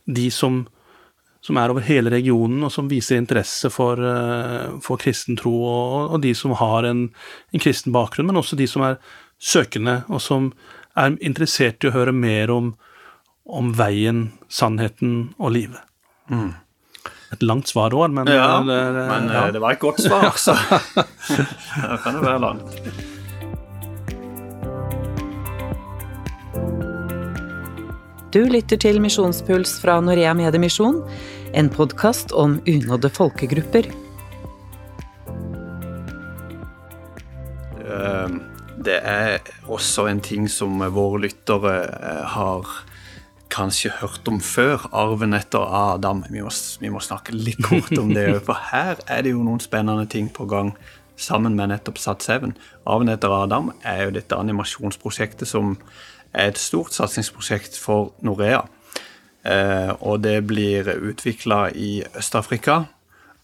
de 0.09 0.31
som, 0.33 0.63
som, 1.45 1.59
er 1.61 1.69
over 1.69 1.85
hele 1.85 2.09
regionen, 2.09 2.63
og 2.65 2.73
som 2.73 2.89
viser 2.89 3.21
interesse 3.21 3.69
for, 3.69 4.01
uh, 4.01 4.79
for 4.81 4.97
kristen 4.97 5.37
tro, 5.37 5.53
og, 5.53 6.15
og, 6.15 6.17
de 6.25 6.33
som 6.33 6.55
har 6.57 6.89
en, 6.89 7.05
en, 7.53 7.61
kristen 7.61 7.93
bakgrunn, 7.93 8.31
men 8.31 8.41
også 8.41 8.57
de 8.57 8.65
som 8.65 8.87
er 8.89 8.97
søkende, 9.37 9.99
og 10.09 10.23
som 10.25 10.49
er 10.97 11.19
interessert 11.21 11.85
i 11.85 11.91
å 11.91 11.93
høre 11.99 12.15
mer 12.15 12.49
om, 12.49 12.73
om 13.45 13.69
veien, 13.77 14.31
sannheten 14.49 15.27
og 15.37 15.53
livet. 15.59 15.85
Mm. 16.33 16.55
Et 17.35 17.43
langt 17.43 17.67
svar 17.67 17.91
òg, 17.91 18.07
men 18.13 18.29
Ja, 18.31 18.61
det, 18.63 18.77
det, 18.95 19.03
men 19.09 19.27
ja. 19.27 19.43
Eh, 19.47 19.53
det 19.55 19.61
var 19.63 19.75
et 19.75 19.83
godt 19.83 19.99
svar, 19.99 20.31
så 20.39 20.55
det 21.91 21.99
kan 22.03 22.15
jo 22.15 22.23
være 22.23 22.39
langt. 22.39 22.81
Du 28.31 28.43
lytter 28.47 28.79
til 28.79 28.99
Misjonspuls 29.03 29.77
fra 29.81 29.99
Norea 30.03 30.33
Mediemisjon, 30.37 31.01
en 31.57 31.69
podkast 31.71 32.31
om 32.31 32.59
unådde 32.67 33.11
folkegrupper. 33.15 33.87
Ehm, 37.87 38.41
det 38.83 38.99
er 39.03 39.39
også 39.67 40.07
en 40.11 40.19
ting 40.23 40.47
som 40.51 40.79
våre 40.95 41.25
lyttere 41.27 41.75
eh, 41.87 42.23
har 42.35 42.77
kanskje 43.53 43.93
hørt 44.01 44.27
om 44.29 44.39
før, 44.43 44.87
arven 44.95 45.35
etter 45.37 45.63
Adam. 45.63 46.23
Vi 46.29 46.43
må, 46.43 46.51
vi 46.81 46.91
må 46.93 47.01
snakke 47.03 47.35
litt 47.35 47.61
kort 47.65 47.93
om 47.97 48.13
det, 48.15 48.29
for 48.47 48.59
her 48.71 48.99
er 49.07 49.25
det 49.25 49.33
jo 49.35 49.43
noen 49.45 49.63
spennende 49.63 50.07
ting 50.09 50.29
på 50.33 50.47
gang 50.49 50.73
sammen 51.17 51.55
med 51.57 51.71
nettopp 51.71 51.99
Sats7. 52.01 52.51
Arven 52.87 53.13
etter 53.13 53.33
Adam 53.33 53.71
er 53.81 54.05
jo 54.05 54.15
dette 54.17 54.37
animasjonsprosjektet 54.37 55.49
som 55.49 55.75
er 56.33 56.51
et 56.51 56.61
stort 56.61 56.93
satsingsprosjekt 56.93 57.79
for 57.81 58.13
Norea. 58.25 58.65
Eh, 59.47 59.91
og 60.01 60.21
det 60.25 60.41
blir 60.49 60.89
utvikla 60.97 61.67
i 61.71 62.01
Øst-Afrika 62.17 62.83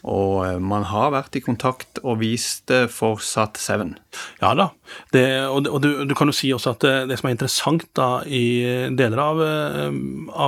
og 0.04 0.44
eh, 0.46 0.60
man 0.60 0.84
har 0.90 1.14
vært 1.14 1.38
i 1.40 1.44
kontakt 1.44 2.02
og 2.04 2.20
vist 2.20 2.72
fortsatt 2.92 3.60
for 3.60 3.78
SAT7. 3.80 3.94
Ja 4.42 4.52
da, 4.60 4.70
det, 5.16 5.26
og, 5.48 5.70
og 5.72 5.80
du, 5.84 5.90
du, 6.08 6.14
kan 6.18 6.28
jo 6.28 6.36
si 6.36 6.52
også 6.54 6.76
at 6.76 6.84
det, 6.84 6.94
det, 7.12 7.20
som 7.20 7.30
er 7.30 7.38
interessant 7.38 7.88
da 7.96 8.10
i 8.28 8.44
deler 8.98 9.24
av, 9.24 9.42
eh, 9.48 9.98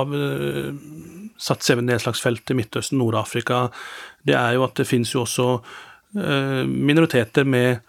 av 0.00 0.14
eh, 0.16 0.70
SAT7-nedslagsfeltet 1.40 2.52
i 2.52 2.58
Midtøsten, 2.60 3.00
Nord-Afrika, 3.00 3.66
det 4.28 4.36
er 4.36 4.56
jo 4.56 4.66
at 4.66 4.76
det 4.78 4.88
finnes 4.88 5.12
jo 5.14 5.24
også 5.24 5.50
minoriteter 6.16 7.44
med 7.44 7.82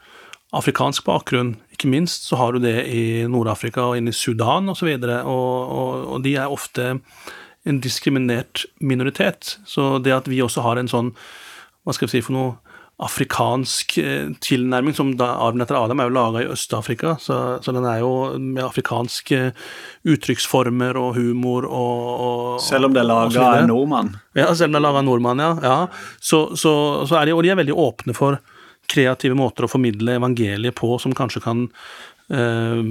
afrikansk 0.57 1.05
bakgrunn. 1.07 1.53
Ikke 1.71 1.87
minst 1.87 2.25
så 2.27 2.35
har 2.41 2.51
du 2.51 2.59
det 2.59 2.81
i 2.91 3.23
Nord-Afrika 3.29 3.85
og 3.87 3.99
inn 3.99 4.09
i 4.11 4.15
Sudan 4.15 4.67
osv., 4.73 4.89
og, 4.97 5.05
og, 5.07 5.53
og, 5.77 5.93
og 6.17 6.25
de 6.25 6.33
er 6.35 6.51
ofte 6.51 6.89
en 7.67 7.79
diskriminert 7.83 8.65
minoritet. 8.83 9.57
Så 9.63 9.95
det 10.03 10.15
at 10.17 10.27
vi 10.27 10.41
også 10.43 10.65
har 10.65 10.81
en 10.81 10.91
sånn 10.91 11.13
hva 11.87 11.95
skal 11.95 12.09
vi 12.09 12.17
si 12.17 12.25
for 12.25 12.35
noe 12.35 12.77
afrikansk 12.97 13.93
eh, 14.01 14.29
tilnærming, 14.41 14.95
som 14.97 15.11
da 15.19 15.29
arven 15.45 15.61
etter 15.61 15.77
Adam 15.77 15.99
er 16.01 16.07
jo 16.07 16.15
laga 16.15 16.41
i 16.41 16.47
Øst-Afrika, 16.49 17.13
så, 17.21 17.59
så, 17.61 17.73
den 17.75 17.85
er 17.85 17.99
jo 18.01 18.11
med 18.41 18.63
afrikanske 18.65 19.51
uttrykksformer 20.09 20.97
og 20.97 21.19
humor 21.19 21.67
og, 21.69 22.07
og 22.27 22.63
Selv 22.65 22.89
om 22.89 22.95
det 22.95 23.03
er 23.03 23.09
laga 23.11 23.43
av 23.43 23.59
en 23.59 23.69
nordmann? 23.69 24.15
Ja, 24.33 24.49
selv 24.49 24.71
om 24.71 24.77
det 24.77 24.81
er 24.81 24.87
laga 24.87 24.97
av 24.97 25.03
en 25.03 25.11
nordmann, 25.11 25.43
ja. 25.45 25.51
ja. 25.61 25.77
Så, 26.17 26.41
så, 26.57 26.73
så, 27.05 27.19
er 27.19 27.29
de, 27.29 27.37
og 27.37 27.45
de 27.45 27.53
er 27.53 27.61
veldig 27.61 27.77
åpne 27.77 28.17
for 28.17 28.41
kreative 28.89 29.37
måter 29.37 29.67
å 29.67 29.69
formidle 29.69 30.17
evangeliet 30.17 30.77
på, 30.79 30.95
som 31.03 31.13
kanskje 31.13 31.43
kan 31.45 31.67
øh, 32.33 32.81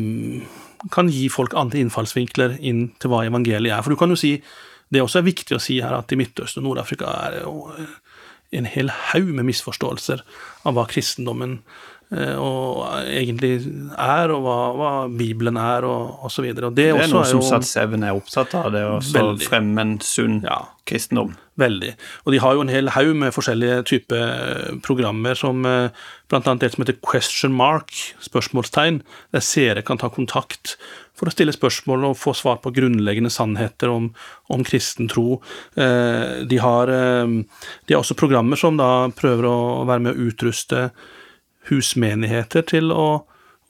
kan 0.92 1.10
gi 1.10 1.26
folk 1.32 1.56
andre 1.58 1.80
innfallsvinkler 1.82 2.60
inn 2.60 2.90
til 3.00 3.10
hva 3.10 3.24
evangeliet 3.26 3.74
er. 3.74 3.82
For 3.82 3.90
du 3.90 3.98
kan 3.98 4.12
jo 4.12 4.18
si, 4.20 4.36
Det 4.86 5.00
også 5.02 5.18
er 5.18 5.26
viktig 5.26 5.56
å 5.56 5.58
si 5.58 5.80
her 5.82 5.96
at 5.96 6.12
i 6.14 6.16
Midtøsten 6.20 6.62
og 6.62 6.68
Nord-Afrika 6.68 7.10
er 7.26 7.40
jo 7.40 7.64
en 8.56 8.68
hel 8.68 8.90
haug 9.10 9.32
med 9.36 9.48
misforståelser 9.48 10.22
av 10.66 10.76
hva 10.76 10.86
kristendommen 10.90 11.60
og 12.14 12.84
egentlig 13.02 13.56
er, 13.98 14.30
og 14.30 14.44
hva, 14.44 14.58
hva 14.78 14.90
Bibelen 15.10 15.58
er, 15.58 15.86
og 15.88 16.26
osv. 16.28 16.46
Det, 16.54 16.70
det 16.78 16.90
er 16.92 17.10
noe 17.10 17.24
som 17.26 17.42
Satseven 17.42 18.06
er 18.06 18.14
opptatt 18.14 18.54
av, 18.54 18.70
det 18.74 18.84
å 18.86 19.32
fremme 19.42 19.82
en 19.82 19.96
sunn 20.04 20.38
ja, 20.46 20.60
kristendom. 20.86 21.34
Veldig. 21.56 21.94
Og 22.26 22.34
de 22.34 22.40
har 22.44 22.54
jo 22.54 22.62
en 22.66 22.70
hel 22.70 22.92
haug 22.92 23.14
med 23.16 23.32
forskjellige 23.32 23.80
typer 23.88 24.78
programmer, 24.84 25.34
som 25.40 25.64
bl.a. 25.64 26.54
det 26.60 26.70
som 26.74 26.84
heter 26.84 27.00
question 27.00 27.56
mark, 27.56 27.90
spørsmålstegn, 28.22 29.00
der 29.34 29.44
seere 29.44 29.82
kan 29.86 29.98
ta 29.98 30.12
kontakt 30.12 30.76
for 31.16 31.28
å 31.28 31.32
stille 31.32 31.54
spørsmål 31.54 32.10
og 32.10 32.18
få 32.20 32.34
svar 32.36 32.60
på 32.64 32.72
grunnleggende 32.76 33.32
sannheter 33.32 33.92
om, 33.92 34.10
om 34.52 34.64
kristen 34.66 35.08
tro. 35.10 35.40
Eh, 35.74 36.42
de, 36.48 36.58
har, 36.60 36.92
eh, 36.92 37.24
de, 37.86 37.94
har, 37.94 38.02
også 38.02 38.18
programmer 38.18 38.60
som 38.60 38.76
da 38.80 39.08
prøver 39.16 39.48
å 39.48 39.58
være 39.88 40.06
med 40.06 40.12
å 40.12 40.28
utruste 40.28 40.90
husmenigheter 41.70 42.66
til 42.66 42.92
å, 42.94 43.08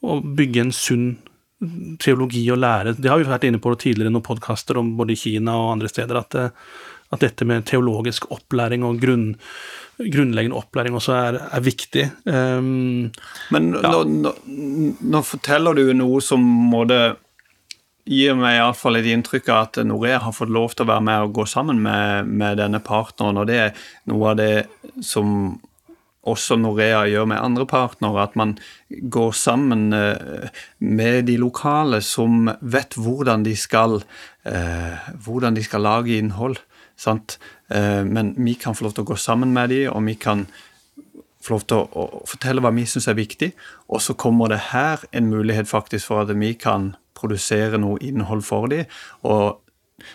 å 0.03 0.19
bygge 0.23 0.67
en 0.67 0.75
sunn 0.75 1.09
teologi 2.03 2.45
og 2.53 2.61
lære. 2.61 2.97
Det 3.01 3.11
har 3.11 3.21
vi 3.21 3.29
vært 3.29 3.47
inne 3.49 3.61
på 3.63 3.73
tidligere 3.81 4.13
noen 4.13 4.27
podkaster 4.27 4.77
om 4.81 4.93
både 4.99 5.15
i 5.15 5.21
Kina 5.21 5.57
og 5.57 5.73
andre 5.77 5.91
steder, 5.91 6.21
at, 6.21 6.37
eh, 6.37 6.73
at 7.15 7.23
dette 7.23 7.47
med 7.49 7.65
teologisk 7.69 8.29
opplæring 8.35 8.85
og 8.85 9.01
grunn, 9.01 9.29
grunnleggende 9.97 10.59
opplæring 10.59 10.99
også 10.99 11.15
er, 11.17 11.39
er 11.49 11.63
viktig. 11.65 12.11
Um, 12.29 13.13
Men 13.55 13.71
ja. 13.73 13.93
nå, 13.93 14.03
nå, 14.05 14.35
nå, 15.01 15.23
forteller 15.25 15.79
du 15.79 15.95
noe 15.97 16.21
som 16.21 16.43
måtte 16.45 17.17
gir 18.07 18.37
meg 18.39 18.61
iallfall 18.61 19.01
et 19.01 19.09
inntrykk 19.11 19.49
av 19.51 19.63
at 19.65 19.81
Norea 19.87 20.21
har 20.23 20.35
fått 20.37 20.53
lov 20.53 20.77
til 20.77 20.85
å 20.85 20.93
være 20.93 21.07
med 21.09 21.25
og 21.25 21.33
gå 21.41 21.47
sammen 21.51 21.81
med, 21.83 22.29
med 22.29 22.61
denne 22.61 22.79
partneren, 22.85 23.41
og 23.41 23.49
det 23.49 23.57
er 23.65 23.89
noe 24.13 24.35
av 24.35 24.37
det 24.39 24.53
som 25.03 25.57
også 26.27 26.59
Norea 26.61 27.05
gjør 27.11 27.29
med 27.31 27.43
andre 27.43 27.67
partnere, 27.71 28.23
at 28.27 28.37
man 28.39 28.57
går 28.91 29.33
sammen 29.37 29.93
eh, 29.95 30.49
med 30.79 31.27
de 31.31 31.37
lokale 31.41 32.03
som 32.05 32.51
vet 32.61 32.97
hvordan 32.99 33.47
de 33.47 33.57
skal, 33.57 34.01
eh, 34.45 35.11
hvordan 35.25 35.57
de 35.57 35.65
skal 35.65 35.87
lage 35.87 36.19
innhold. 36.19 36.59
Sant? 36.97 37.39
Eh, 37.71 38.03
men 38.05 38.35
vi 38.37 38.55
kan 38.55 38.75
få 38.75 38.89
lov 38.89 38.97
til 38.97 39.07
å 39.07 39.13
gå 39.13 39.19
sammen 39.21 39.55
med 39.55 39.71
dem, 39.75 39.93
og 39.93 40.07
vi 40.07 40.17
kan 40.19 40.47
få 41.47 41.55
lov 41.55 41.67
til 41.71 41.85
å, 41.85 42.07
fortelle 42.27 42.63
hva 42.65 42.73
vi 42.75 42.87
syns 42.89 43.09
er 43.11 43.19
viktig. 43.19 43.53
Og 43.93 44.03
så 44.03 44.17
kommer 44.19 44.51
det 44.51 44.73
her 44.73 45.05
en 45.13 45.31
mulighet 45.31 45.71
faktisk 45.71 46.11
for 46.11 46.25
at 46.25 46.35
vi 46.35 46.55
kan 46.59 46.95
produsere 47.17 47.79
noe 47.81 48.01
innhold 48.05 48.43
for 48.45 48.69
dem. 48.73 48.91
Og 49.25 49.63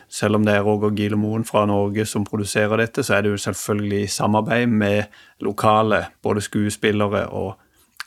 selv 0.10 0.38
om 0.38 0.46
det 0.46 0.54
er 0.56 0.66
Roger 0.66 0.94
Gilemoen 0.96 1.46
fra 1.48 1.66
Norge 1.66 2.06
som 2.06 2.26
produserer 2.28 2.84
dette, 2.84 3.04
så 3.04 3.18
er 3.18 3.26
det 3.26 3.34
jo 3.34 3.42
selvfølgelig 3.42 4.04
i 4.04 4.14
samarbeid 4.14 4.68
med 4.68 5.04
lokale, 5.42 6.06
både 6.24 6.42
skuespillere 6.42 7.28
og 7.28 7.56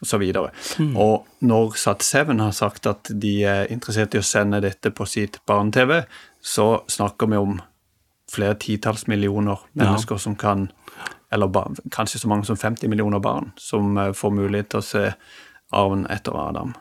så 0.03 0.19
videre. 0.19 0.51
Mm. 0.79 0.97
Og 0.97 1.27
når 1.41 1.77
Sat7 1.81 2.41
har 2.41 2.51
sagt 2.51 2.87
at 2.87 3.11
de 3.11 3.35
er 3.45 3.71
interessert 3.73 4.15
i 4.15 4.21
å 4.21 4.27
sende 4.27 4.61
dette 4.63 4.91
på 4.91 5.07
sitt 5.09 5.41
barne-TV, 5.47 6.03
så 6.45 6.69
snakker 6.89 7.31
vi 7.31 7.41
om 7.41 7.59
flere 8.31 8.59
titalls 8.61 9.07
millioner 9.07 9.61
mennesker 9.73 10.15
ja. 10.15 10.19
som 10.19 10.37
kan 10.37 10.71
Eller 11.33 11.51
kanskje 11.91 12.19
så 12.19 12.29
mange 12.29 12.45
som 12.47 12.57
50 12.57 12.89
millioner 12.89 13.19
barn 13.19 13.51
som 13.57 13.97
eh, 13.99 14.13
får 14.13 14.31
mulighet 14.31 14.69
til 14.71 14.79
å 14.79 14.87
se 14.87 15.03
arven 15.75 16.05
etter 16.07 16.37
Adam. 16.39 16.75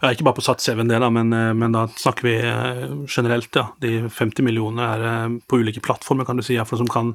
Ja, 0.00 0.10
ikke 0.12 0.26
bare 0.26 0.38
på 0.38 0.44
Sats 0.44 0.66
7, 0.68 0.82
det 0.88 0.98
men, 1.10 1.32
eh, 1.32 1.52
men, 1.54 1.72
da 1.72 1.86
snakker 1.88 2.26
vi 2.26 2.34
eh, 2.36 2.88
generelt, 3.08 3.50
ja. 3.56 3.68
De 3.80 4.08
50 4.08 4.44
millionene 4.44 4.88
er 4.94 5.06
eh, 5.10 5.38
på 5.48 5.60
ulike 5.60 5.82
plattformer, 5.84 6.28
kan 6.28 6.40
du 6.40 6.44
si, 6.44 6.56
iallfall 6.56 6.82
som 6.82 6.90
kan 6.90 7.14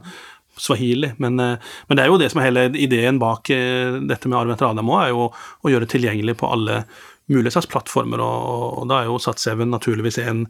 swahili. 0.58 1.12
Men, 1.18 1.36
men, 1.36 1.98
det 1.98 2.04
er 2.04 2.08
jo 2.08 2.20
det 2.20 2.30
som 2.32 2.40
er 2.40 2.48
hele 2.48 2.70
ideen 2.80 3.20
bak 3.20 3.50
dette 3.52 4.30
med 4.32 4.38
Arv 4.40 4.54
etter 4.54 4.70
Adam 4.70 4.88
òg, 4.88 5.02
er 5.02 5.12
jo 5.12 5.26
å 5.28 5.72
gjøre 5.72 5.84
det 5.84 5.92
tilgjengelig 5.98 6.38
på 6.40 6.48
alle 6.48 6.86
mulige 7.28 7.52
slags 7.58 7.68
plattformer, 7.68 8.22
og, 8.24 8.80
og, 8.80 8.88
da 8.88 9.02
er 9.02 9.10
jo 9.10 9.20
Sats 9.20 9.50
7 9.50 9.66
naturligvis 9.68 10.22
en, 10.24 10.46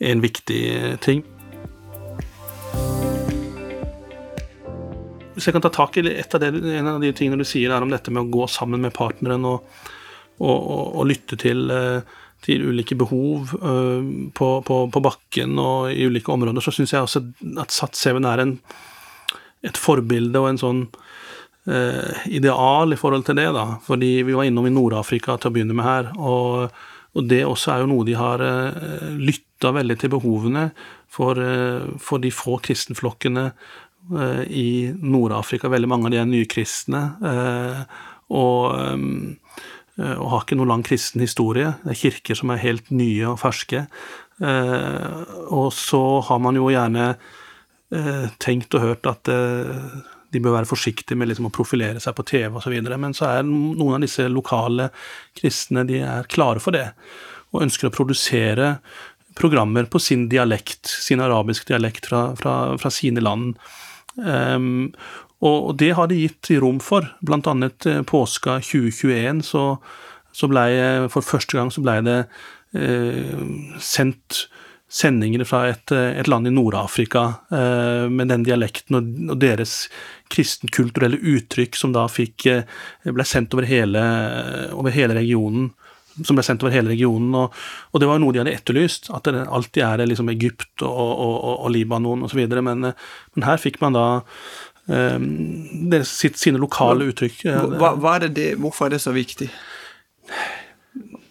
en 0.00 0.24
viktig 0.24 0.62
ting. 1.04 1.20
Hvis 5.34 5.48
jeg 5.48 5.56
kan 5.56 5.64
ta 5.64 5.72
tak 5.72 6.00
i 6.00 6.06
et 6.08 6.34
av 6.36 6.40
det, 6.42 6.54
en 6.56 6.94
av 6.94 7.04
de 7.04 7.12
tingene 7.16 7.40
du 7.40 7.48
sier 7.48 7.72
der 7.72 7.84
om 7.84 7.92
dette 7.92 8.12
med 8.12 8.24
å 8.24 8.32
gå 8.32 8.48
sammen 8.48 8.80
med 8.80 8.96
partneren 8.96 9.44
og 9.48 9.68
og, 10.40 10.96
og, 10.96 11.04
lytte 11.08 11.36
til, 11.40 11.66
eh, 11.70 12.00
til, 12.44 12.64
ulike 12.72 12.96
behov 12.98 13.52
eh, 13.60 14.10
på, 14.36 14.48
på, 14.66 14.78
på, 14.92 15.04
bakken 15.04 15.58
og 15.60 15.92
i 15.92 16.06
ulike 16.08 16.32
områder, 16.32 16.64
så 16.64 16.74
syns 16.74 16.94
jeg 16.96 17.04
også 17.04 17.24
at 17.60 17.74
SAT7 17.76 18.24
er 18.24 18.44
en, 18.44 18.56
et 19.66 19.80
forbilde 19.80 20.40
og 20.40 20.50
en 20.50 20.60
sånn 20.60 20.84
eh, 21.66 22.22
ideal 22.36 22.92
i 22.92 22.98
forhold 23.00 23.26
til 23.28 23.38
det, 23.40 23.50
da. 23.56 23.66
Fordi 23.84 24.14
vi 24.26 24.36
var 24.36 24.48
innom 24.48 24.68
i 24.68 24.74
Nord-Afrika 24.74 25.36
til 25.36 25.50
å 25.50 25.54
begynne 25.56 25.76
med 25.76 25.86
her, 25.86 26.10
og, 26.16 26.80
og, 27.14 27.22
det 27.28 27.44
også 27.46 27.74
er 27.74 27.84
jo 27.84 27.92
noe 27.92 28.08
de 28.08 28.16
har 28.18 28.44
eh, 28.44 29.12
lytta 29.20 29.74
veldig 29.76 29.98
til 30.00 30.14
behovene 30.16 30.70
for, 31.10 31.40
eh, 31.44 31.92
for 32.00 32.22
de 32.22 32.32
få 32.34 32.60
kristenflokkene 32.64 33.50
i 34.10 34.90
Nord-Afrika. 34.90 35.68
Veldig 35.70 35.86
mange 35.86 36.08
av 36.08 36.10
de 36.10 36.18
er 36.18 36.26
nykristne. 36.26 37.00
Og 38.34 38.72
og 40.16 40.30
har 40.32 40.44
ikke 40.44 40.58
noen 40.58 40.72
lang 40.72 40.84
kristen 40.86 41.22
historie. 41.24 41.74
Det 41.84 41.94
er 41.94 42.00
kirker 42.02 42.38
som 42.38 42.52
er 42.52 42.62
helt 42.62 42.90
nye 42.94 43.32
og 43.32 43.40
ferske. 43.42 43.84
Eh, 44.40 45.34
og 45.52 45.68
så 45.76 46.02
har 46.28 46.40
man 46.40 46.56
jo 46.56 46.70
gjerne 46.72 47.10
eh, 47.12 48.26
tenkt 48.40 48.76
og 48.78 48.86
hørt 48.86 49.10
at 49.10 49.32
de 50.30 50.40
bør 50.42 50.60
være 50.60 50.70
forsiktige 50.70 51.18
med 51.18 51.30
liksom 51.30 51.48
å 51.48 51.54
profilere 51.54 52.00
seg 52.02 52.14
på 52.16 52.26
TV 52.28 52.58
osv., 52.60 52.76
men 52.94 53.14
så 53.16 53.26
er 53.28 53.46
noen 53.46 53.96
av 53.96 54.04
disse 54.04 54.28
lokale 54.30 54.90
kristne 55.36 55.84
de 55.88 56.04
er 56.06 56.28
klare 56.30 56.62
for 56.62 56.76
det, 56.76 56.86
og 57.50 57.64
ønsker 57.66 57.90
å 57.90 57.94
produsere 57.94 58.76
programmer 59.38 59.88
på 59.90 59.98
sin 60.02 60.28
dialekt, 60.30 60.86
sin 60.86 61.22
arabiske 61.22 61.68
dialekt 61.70 62.06
fra, 62.10 62.30
fra, 62.38 62.54
fra 62.80 62.92
sine 62.94 63.22
land. 63.22 63.56
Um, 64.16 64.92
og 65.40 65.76
det 65.80 65.94
har 65.96 66.10
de 66.10 66.20
gitt 66.20 66.50
rom 66.60 66.80
for. 66.84 67.06
Blant 67.24 67.48
annet 67.50 67.86
eh, 67.88 68.02
påska 68.06 68.58
2021 68.60 69.44
så, 69.46 69.64
så 70.36 70.48
ble 70.50 70.64
For 71.12 71.24
første 71.24 71.56
gang 71.56 71.72
så 71.72 71.84
ble 71.84 71.96
det 72.04 72.18
eh, 72.76 73.36
sendt 73.80 74.44
sendinger 74.90 75.44
fra 75.46 75.68
et, 75.70 75.92
eh, 75.94 76.18
et 76.18 76.28
land 76.28 76.48
i 76.48 76.52
Nord-Afrika 76.54 77.22
eh, 77.54 78.06
med 78.10 78.30
den 78.32 78.42
dialekten 78.46 78.98
og, 78.98 79.10
og 79.30 79.38
deres 79.38 79.84
kristenkulturelle 80.34 81.20
uttrykk 81.36 81.78
som 81.78 81.94
da 81.94 82.08
fikk, 82.10 82.46
eh, 82.50 82.64
ble 83.06 83.26
sendt 83.26 83.54
over 83.54 83.68
hele, 83.70 84.02
over 84.74 84.94
hele 84.94 85.14
regionen 85.20 85.70
som 86.26 86.36
ble 86.36 86.42
sendt 86.44 86.64
over 86.64 86.74
hele 86.74 86.90
regionen. 86.90 87.30
Og, 87.38 87.54
og, 87.94 88.00
det 88.02 88.08
var 88.10 88.18
noe 88.20 88.34
de 88.34 88.42
hadde 88.42 88.52
etterlyst, 88.52 89.08
at 89.14 89.30
det 89.30 89.44
alltid 89.46 89.84
er 89.86 90.02
liksom 90.10 90.28
Egypt 90.32 90.82
og, 90.84 90.90
og, 90.90 91.36
og 91.54 91.70
Libanon 91.72 92.26
osv. 92.26 92.42
Men, 92.58 92.90
men 92.90 93.46
her 93.46 93.62
fikk 93.62 93.78
man 93.80 93.96
da 93.96 94.04
um, 94.90 96.00
sitt, 96.04 96.38
sine 96.40 96.60
lokale 96.60 97.10
uttrykk. 97.12 97.44
Hva, 97.78 97.94
hva 97.96 98.16
er 98.18 98.28
det, 98.34 98.52
hvorfor 98.60 98.88
er 98.88 98.96
det 98.96 99.04
så 99.06 99.14
viktig? 99.16 99.50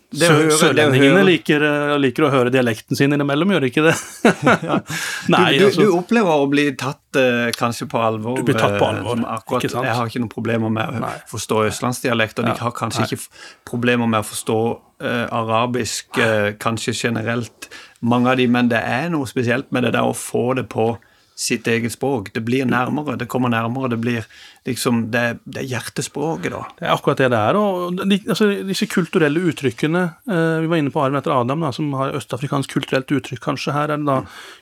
Sør, 0.10 0.48
sørlendingene 0.58 1.22
liker, 1.22 1.62
eh, 1.62 1.91
liker, 2.02 2.26
å 2.26 2.30
høre 2.34 2.50
dialekten 2.50 2.98
sin 2.98 3.13
innimellom, 3.13 3.52
gjør 3.54 3.62
de 3.62 3.67
ikke 3.69 3.84
det? 3.86 3.93
Nei, 5.36 5.52
du, 5.54 5.60
du, 5.60 5.65
altså, 5.67 5.84
du, 5.84 5.91
opplever 5.93 6.41
å 6.41 6.48
bli 6.50 6.65
tatt 6.80 7.19
eh, 7.22 7.52
kanskje 7.54 7.86
på 7.91 8.02
alvor. 8.02 8.39
Du 8.39 8.48
blir 8.48 8.58
tatt 8.58 8.80
på 8.82 8.88
alvor, 8.88 9.22
akkurat, 9.36 9.67
ikke 9.67 9.76
sant? 9.76 9.86
Jeg 9.86 9.98
har 10.00 10.10
ikke 10.10 10.24
noen 10.24 10.32
problemer 10.34 10.74
med 10.74 10.98
å 10.98 11.04
Nei. 11.04 11.13
forstå 11.30 11.62
østlandsdialekt, 11.67 12.41
og 12.41 12.50
ja. 12.50 12.56
de 12.56 12.65
har 12.65 12.74
kanskje 12.80 13.06
Nei. 13.06 13.10
ikke 13.12 13.69
problemer 13.69 14.10
med 14.10 14.24
å 14.24 14.28
forstå 14.32 14.58
eh, 14.72 15.28
arabisk 15.43 16.17
eh, 16.26 16.50
kanskje 16.65 16.95
generelt, 16.98 17.69
mange 18.02 18.34
av 18.34 18.41
de, 18.41 18.50
men 18.50 18.74
det 18.74 18.82
er 18.82 19.13
noe 19.13 19.30
spesielt 19.30 19.69
med 19.76 19.86
det 19.86 19.93
der 19.93 20.10
å 20.10 20.17
få 20.17 20.48
det 20.58 20.65
på 20.74 20.95
sitt 21.39 21.67
eget 21.71 21.93
språk. 21.93 22.34
Det 22.36 22.41
blir 22.43 22.67
nærmere, 22.67 23.15
det 23.19 23.30
kommer 23.32 23.52
nærmere. 23.52 23.93
Det 23.93 23.99
blir 24.02 24.25
liksom 24.67 25.06
Det, 25.10 25.39
det 25.47 25.62
er 25.62 25.69
hjertespråket, 25.71 26.52
da. 26.52 26.60
Det 26.78 26.86
er 26.86 26.91
akkurat 26.93 27.21
det 27.21 27.30
det 27.32 27.39
er. 27.39 27.58
Og 27.58 27.95
de, 27.95 28.17
altså, 28.28 28.49
disse 28.67 28.86
kulturelle 28.91 29.41
uttrykkene 29.49 30.02
eh, 30.30 30.60
Vi 30.62 30.69
var 30.69 30.82
inne 30.82 30.91
på 30.93 31.02
arven 31.02 31.17
etter 31.17 31.34
Adam, 31.34 31.63
da, 31.63 31.71
som 31.73 31.88
har 31.97 32.13
østafrikansk 32.19 32.75
kulturelt 32.75 33.13
uttrykk, 33.15 33.41
kanskje. 33.47 33.73
Her 33.73 33.95
er 33.95 34.02
det 34.02 34.10
da 34.10 34.19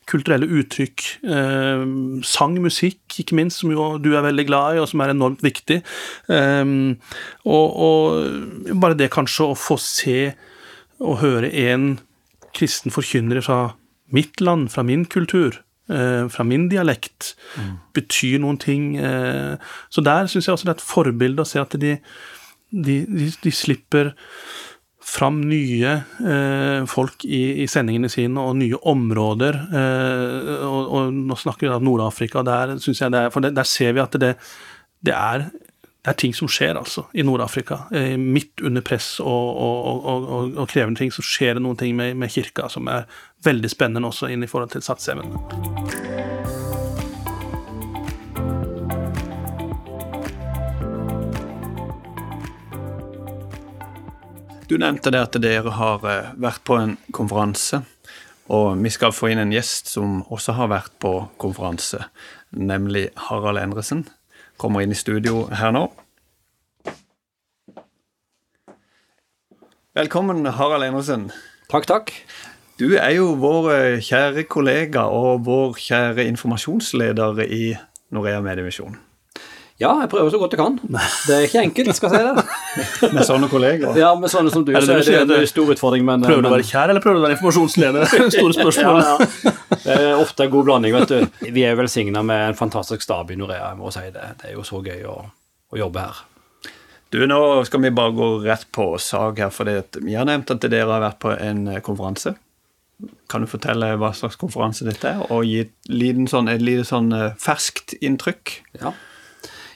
kulturelle 0.07 0.47
uttrykk. 0.61 1.07
Eh, 1.25 1.83
sang, 2.29 2.59
musikk, 2.61 3.01
ikke 3.17 3.39
minst, 3.41 3.63
som 3.63 3.73
jo 3.73 3.89
du 3.97 4.13
er 4.13 4.27
veldig 4.29 4.47
glad 4.47 4.77
i, 4.77 4.83
og 4.83 4.89
som 4.91 5.01
er 5.01 5.15
enormt 5.15 5.43
viktig. 5.43 5.81
Eh, 6.29 6.65
og, 7.49 7.81
og 7.89 8.77
bare 8.77 8.99
det 9.01 9.11
kanskje 9.17 9.49
å 9.49 9.57
få 9.57 9.81
se 9.81 10.19
og 11.01 11.19
høre 11.21 11.49
en 11.67 11.97
kristen 12.57 12.93
forkynner 12.93 13.41
fra 13.45 13.73
mitt 14.13 14.39
land, 14.41 14.69
fra 14.71 14.85
min 14.87 15.05
kultur, 15.05 15.59
fra 15.87 16.43
min 16.43 16.65
dialekt, 16.71 17.33
mm. 17.55 17.73
betyr 17.95 18.41
noen 18.43 18.57
ting. 18.59 18.89
Eh, 18.99 19.55
så 19.89 20.03
der 20.03 20.27
syns 20.27 20.49
jeg 20.49 20.57
også 20.57 20.67
det 20.67 20.73
er 20.73 20.79
et 20.81 20.87
forbilde 20.89 21.43
å 21.43 21.47
se 21.47 21.61
at 21.61 21.77
de, 21.79 21.93
de, 22.71 22.97
de, 23.07 23.29
de 23.43 23.53
slipper 23.55 24.11
fram 25.07 25.39
nye 25.47 25.93
eh, 26.27 26.81
folk 26.89 27.23
i, 27.23 27.63
i, 27.63 27.67
sendingene 27.71 28.09
sine, 28.11 28.43
og 28.43 28.57
nye 28.59 28.79
områder. 28.91 29.59
Eh, 29.71 30.65
og, 30.67 30.81
og, 30.83 31.13
nå 31.29 31.37
snakker 31.39 31.67
vi 31.67 31.73
om 31.77 31.87
Nord-Afrika, 31.87 32.43
der 32.45 32.75
synes 32.83 33.01
jeg 33.03 33.15
det 33.15 33.23
er, 33.23 33.31
for 33.33 33.45
det, 33.45 33.53
der 33.55 33.67
ser 33.67 33.95
vi 33.95 34.03
at 34.03 34.17
det, 34.19 34.33
det, 35.07 35.15
er, 35.15 35.47
det 36.07 36.13
er 36.13 36.19
ting 36.21 36.31
som 36.31 36.47
skjer, 36.47 36.77
altså, 36.79 37.01
i 37.11 37.23
Nord-Afrika. 37.27 37.81
Eh, 37.91 38.13
midt 38.15 38.61
under 38.63 38.79
press 38.79 39.17
og, 39.19 39.57
og, 39.59 40.05
og, 40.07 40.53
og, 40.53 40.69
krevende 40.71 41.01
ting, 41.01 41.11
så 41.11 41.19
skjer 41.19 41.57
det 41.57 41.63
noen 41.65 41.75
ting 41.75 41.97
med, 41.99 42.13
med 42.15 42.31
kirka 42.31 42.69
som 42.71 42.87
er 42.87 43.03
veldig 43.43 43.67
spennende 43.67 44.07
også 44.07 44.29
inn 44.31 44.45
i 44.45 44.47
forhold 44.47 44.71
til 44.71 44.85
satsevnen. 44.87 45.35
Du 54.71 54.79
nevnte 54.79 55.11
det 55.11 55.25
at 55.27 55.35
dere 55.43 55.75
har 55.75 56.07
eh, 56.07 56.31
vært 56.39 56.63
på 56.63 56.79
en 56.79 56.95
konferanse, 57.11 57.83
og 58.47 58.79
vi 58.79 58.95
skal 58.95 59.11
få 59.11 59.33
inn 59.33 59.43
en 59.43 59.51
gjest 59.51 59.91
som 59.91 60.21
også 60.31 60.55
har 60.55 60.71
vært 60.71 60.95
på 61.03 61.17
konferanse, 61.35 62.05
nemlig 62.55 63.09
Harald 63.27 63.59
Endresen 63.59 64.07
kommer 64.57 64.83
inn 64.83 64.93
i 64.93 64.97
studio 64.97 65.47
her 65.53 65.73
nå. 65.75 65.87
Velkommen, 69.97 70.45
Harald 70.53 70.85
Enersen. 70.85 71.31
Takk, 71.71 71.87
takk. 71.89 72.11
Du 72.77 72.91
er 72.93 73.15
jo 73.15 73.31
vår 73.41 73.71
eh, 73.73 74.03
kjære 74.05 74.43
kollega 74.45 75.07
og 75.09 75.47
vår 75.47 75.73
kjære 75.81 76.27
informasjonsleder 76.29 77.41
i 77.47 77.71
Norea 78.13 78.43
Mediemisjon. 78.45 78.99
Ja, 79.81 79.95
jeg 80.01 80.09
prøver 80.09 80.29
så 80.33 80.37
godt 80.41 80.53
jeg 80.53 80.61
kan. 80.61 80.77
Det 81.27 81.33
er 81.33 81.43
ikke 81.45 81.63
enkelt, 81.65 81.95
skal 81.97 82.13
jeg 82.13 82.21
si 82.21 82.29
det. 82.29 83.13
med 83.17 83.25
sånne 83.25 83.49
kollegaer? 83.49 83.97
Ja, 83.97 84.13
med 84.17 84.29
sånne 84.33 84.53
som 84.53 84.65
du. 84.65 84.71
Så 84.73 84.97
er 84.97 85.25
det 85.29 85.41
en 85.41 85.49
stor 85.49 85.73
utfordring, 85.73 86.05
men 86.05 86.25
Prøver 86.25 86.45
du 86.45 86.49
å 86.49 86.53
være 86.53 86.65
kjær, 86.69 86.93
eller 86.93 87.01
prøver 87.01 87.17
du 87.17 87.21
å 87.23 87.25
være 87.27 87.37
informasjonsleder? 87.37 88.07
Store 88.37 88.57
spørsmål. 88.57 89.01
ja, 89.01 89.29
ja. 89.49 89.56
Det 89.69 89.93
er 89.93 90.15
ofte 90.15 90.45
en 90.45 90.53
god 90.53 90.67
blanding, 90.69 90.95
vet 90.95 91.11
du. 91.11 91.43
Vi 91.51 91.65
er 91.67 91.77
velsigna 91.79 92.23
med 92.23 92.49
en 92.49 92.57
fantastisk 92.57 93.03
stab 93.03 93.31
i 93.31 93.37
Norea, 93.39 93.71
jeg 93.71 93.79
må 93.79 93.91
si 93.93 94.05
det. 94.13 94.33
Det 94.41 94.51
er 94.51 94.57
jo 94.57 94.65
så 94.67 94.81
gøy 94.85 95.05
å, 95.09 95.19
å 95.73 95.79
jobbe 95.79 96.07
her. 96.07 96.23
Du, 97.09 97.21
Nå 97.27 97.39
skal 97.67 97.85
vi 97.85 97.93
bare 97.95 98.15
gå 98.15 98.27
rett 98.43 98.67
på 98.75 98.89
sak 98.99 99.39
her, 99.39 99.51
for 99.55 99.69
vi 100.03 100.15
har 100.17 100.27
nevnt 100.27 100.51
at 100.51 100.65
dere 100.67 100.89
har 100.89 101.03
vært 101.05 101.21
på 101.23 101.31
en 101.35 101.67
eh, 101.71 101.83
konferanse. 101.83 102.35
Kan 103.31 103.43
du 103.43 103.49
fortelle 103.51 103.93
hva 104.01 104.09
slags 104.17 104.39
konferanse 104.39 104.87
dette 104.87 105.13
er, 105.13 105.21
og 105.31 105.45
gi 105.47 105.61
et, 105.63 105.75
sånn, 106.31 106.49
lite 106.59 106.87
sånn 106.87 107.13
eh, 107.15 107.37
ferskt 107.39 107.95
inntrykk? 108.01 108.57
Ja. 108.81 108.95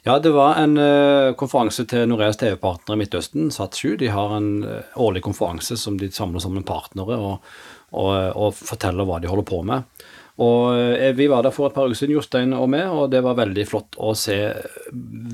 Ja, 0.01 0.15
det 0.17 0.31
var 0.33 0.55
en 0.57 0.79
uh, 0.81 1.35
konferanse 1.37 1.83
til 1.85 2.07
Noreas 2.09 2.39
TV-partnere 2.41 2.97
i 2.97 3.01
Midtøsten, 3.03 3.51
SAT7. 3.53 3.99
De 4.01 4.07
har 4.09 4.31
en 4.33 4.47
uh, 4.65 4.95
årlig 4.97 5.21
konferanse 5.27 5.77
som 5.77 5.99
de 6.01 6.09
samler 6.09 6.41
sammen 6.41 6.65
partnere 6.65 7.19
og, 7.21 7.51
og, 7.91 8.11
og, 8.35 8.55
forteller 8.55 9.07
hva 9.07 9.19
de 9.21 9.29
holder 9.31 9.47
på 9.47 9.61
med. 9.67 10.03
Og 10.41 10.73
uh, 10.73 11.09
Vi 11.17 11.27
var 11.31 11.45
der 11.45 11.55
for 11.55 11.69
et 11.69 11.77
par 11.77 11.89
uker 11.89 11.99
siden, 11.99 12.15
Jostein 12.15 12.55
og 12.57 12.69
meg, 12.73 12.87
og 12.89 13.11
det 13.13 13.23
var 13.25 13.39
veldig 13.39 13.67
flott 13.67 13.99
å 13.99 14.13
se 14.17 14.39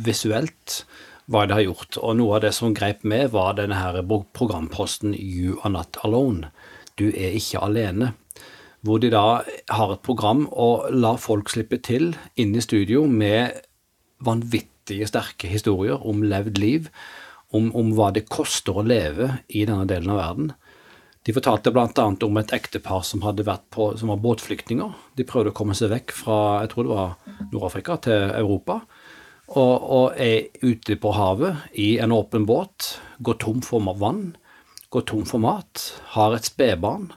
visuelt 0.08 0.82
hva 1.28 1.46
de 1.48 1.58
har 1.58 1.66
gjort. 1.68 2.00
Og 2.02 2.18
noe 2.20 2.38
av 2.38 2.46
det 2.48 2.54
som 2.56 2.76
greip 2.76 3.04
med, 3.08 3.30
var 3.36 3.58
denne 3.60 3.80
her 3.80 4.00
programposten 4.38 5.14
You 5.14 5.60
are 5.64 5.74
not 5.74 6.00
alone. 6.08 6.52
Du 6.98 7.10
er 7.12 7.36
ikke 7.38 7.62
alene 7.64 8.14
hvor 8.86 9.02
de 9.02 9.10
da 9.12 9.42
har 9.44 9.92
et 9.92 10.04
program 10.06 10.46
og 10.54 10.88
lar 10.94 11.18
folk 11.20 11.50
slippe 11.52 11.80
til 11.84 12.12
inn 12.40 12.54
i 12.56 12.64
studio 12.64 13.06
med 13.10 13.58
vanvittige 14.24 15.08
sterke 15.10 15.50
historier 15.52 16.00
om 16.08 16.24
levd 16.26 16.62
liv, 16.62 16.92
om, 17.52 17.70
om, 17.76 17.94
hva 17.96 18.12
det 18.16 18.28
koster 18.32 18.78
å 18.78 18.86
leve 18.86 19.32
i 19.48 19.66
denne 19.68 19.88
delen 19.90 20.12
av 20.14 20.22
verden. 20.22 20.50
De 21.28 21.34
fortalte 21.36 21.74
bl.a. 21.76 22.04
om 22.24 22.38
et 22.40 22.52
ektepar 22.56 23.02
som, 23.04 23.20
hadde 23.28 23.44
vært 23.44 23.66
på, 23.76 23.90
som 24.00 24.14
var 24.14 24.22
båtflyktninger. 24.24 24.94
De 25.20 25.26
prøvde 25.28 25.52
å 25.52 25.58
komme 25.58 25.76
seg 25.76 25.92
vekk 25.92 26.14
fra 26.16 26.38
jeg 26.64 26.72
tror 26.72 26.88
det 26.88 26.94
var 26.94 27.50
Nord-Afrika 27.52 27.98
til 28.06 28.32
Europa. 28.32 28.78
Og, 29.48 29.76
og, 29.76 30.16
er 30.16 30.48
ute 30.64 30.96
på 30.96 31.12
havet 31.16 31.68
i 31.76 31.98
en 32.04 32.16
åpen 32.16 32.48
båt, 32.48 32.94
går 33.20 33.40
tom 33.44 33.60
for 33.64 33.84
vann, 34.00 34.38
går 34.92 35.04
tom 35.12 35.28
for 35.28 35.44
mat, 35.44 35.84
har 36.16 36.36
et 36.36 36.48
spedbarn 36.48 37.10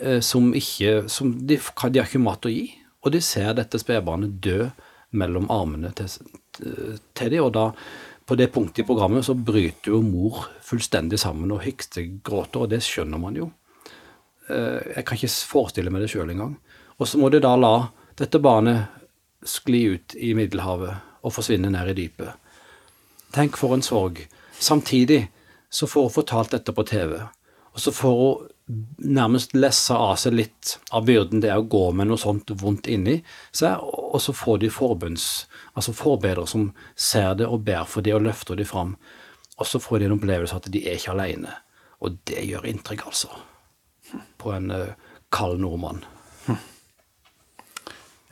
eh, 0.00 0.20
som 0.20 0.52
ikke 0.52 1.06
som 1.08 1.32
de, 1.40 1.56
de 1.56 2.02
har 2.02 2.08
ikke 2.08 2.20
mat 2.20 2.44
å 2.44 2.52
gi. 2.52 2.66
Og 3.00 3.16
de 3.16 3.24
ser 3.24 3.56
dette 3.56 3.80
spedbarnet 3.80 4.40
dø 4.44 4.68
mellom 5.16 5.48
armene 5.52 5.92
til, 5.96 6.12
til 7.16 7.32
de, 7.32 7.40
og 7.40 7.54
da 7.56 7.70
på 8.26 8.36
det 8.40 8.48
punktet 8.52 8.84
i 8.84 8.86
programmet 8.88 9.24
så 9.26 9.34
bryter 9.36 9.92
jo 9.92 10.00
mor 10.04 10.46
fullstendig 10.64 11.18
sammen 11.20 11.52
og 11.52 11.64
gråter, 12.24 12.64
og 12.64 12.70
det 12.72 12.80
skjønner 12.84 13.20
man 13.20 13.36
jo. 13.36 13.50
Eh, 14.48 14.96
jeg 14.96 15.04
kan 15.04 15.18
ikke 15.18 15.32
forestille 15.50 15.92
meg 15.92 16.04
det 16.04 16.10
sjøl 16.12 16.32
engang. 16.32 16.56
Og 16.98 17.08
så 17.08 17.20
må 17.20 17.28
de 17.28 17.42
da 17.44 17.54
la 17.56 17.74
dette 18.16 18.40
barnet 18.40 18.88
skli 19.44 19.84
ut 19.96 20.16
i 20.16 20.32
Middelhavet 20.36 21.24
og 21.24 21.34
forsvinne 21.36 21.72
ned 21.72 21.92
i 21.92 21.98
dypet. 22.04 22.32
Tenk 23.34 23.58
for 23.60 23.74
en 23.74 23.84
sorg. 23.84 24.22
Samtidig 24.58 25.26
så 25.68 25.88
får 25.90 26.08
hun 26.08 26.16
fortalt 26.16 26.54
dette 26.54 26.72
på 26.72 26.84
TV, 26.86 27.18
og 27.74 27.80
så 27.82 27.92
får 27.92 28.20
hun 28.20 28.50
nærmest 28.96 29.52
lesse 29.56 29.94
av 29.94 30.14
seg 30.20 30.36
litt 30.38 30.78
av 30.94 31.04
byrden 31.08 31.42
det 31.44 31.50
er 31.52 31.60
å 31.60 31.68
gå 31.68 31.82
med 31.96 32.08
noe 32.08 32.20
sånt 32.20 32.48
vondt 32.62 32.88
inni 32.88 33.18
seg, 33.52 33.82
og 33.82 34.16
så 34.24 34.32
får 34.36 34.62
de 34.62 34.70
forbunds, 34.72 35.26
altså 35.74 35.92
forbedrere 35.96 36.48
som 36.48 36.70
ser 36.96 37.34
det 37.40 37.48
og 37.50 37.66
ber 37.66 37.84
for 37.88 38.06
det 38.06 38.14
og 38.16 38.24
løfter 38.24 38.56
det 38.56 38.68
fram. 38.70 38.96
Og 39.60 39.68
så 39.68 39.80
får 39.82 40.00
de 40.00 40.08
en 40.08 40.16
opplevelse 40.16 40.56
at 40.56 40.70
de 40.72 40.82
er 40.82 40.96
ikke 40.98 41.12
alene. 41.12 41.52
Og 42.02 42.16
det 42.28 42.42
gjør 42.48 42.66
inntrykk, 42.66 43.04
altså. 43.06 43.30
På 44.40 44.50
en 44.56 44.72
uh, 44.74 44.96
kald 45.32 45.60
nordmann. 45.62 46.02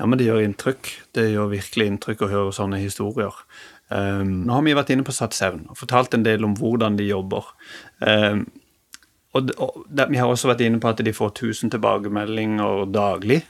Ja, 0.00 0.08
men 0.08 0.18
det 0.18 0.26
gjør 0.26 0.42
inntrykk. 0.42 0.88
Det 1.14 1.28
gjør 1.30 1.52
virkelig 1.52 1.84
inntrykk 1.86 2.24
å 2.24 2.30
høre 2.32 2.54
sånne 2.56 2.80
historier. 2.82 3.36
Um, 3.86 4.42
nå 4.48 4.56
har 4.56 4.64
vi 4.66 4.74
vært 4.74 4.90
inne 4.90 5.04
på 5.06 5.14
Sats7 5.14 5.68
og 5.68 5.78
fortalt 5.78 6.16
en 6.16 6.24
del 6.26 6.42
om 6.46 6.56
hvordan 6.58 6.96
de 6.98 7.06
jobber. 7.06 7.52
Um, 8.00 8.46
og, 9.32 9.52
og 9.56 9.84
det, 9.88 10.08
Vi 10.12 10.20
har 10.20 10.28
også 10.28 10.50
vært 10.52 10.64
inne 10.66 10.80
på 10.80 10.90
at 10.90 11.00
de 11.04 11.14
får 11.16 11.32
1000 11.32 11.72
tilbakemeldinger 11.74 12.86
daglig. 12.92 13.42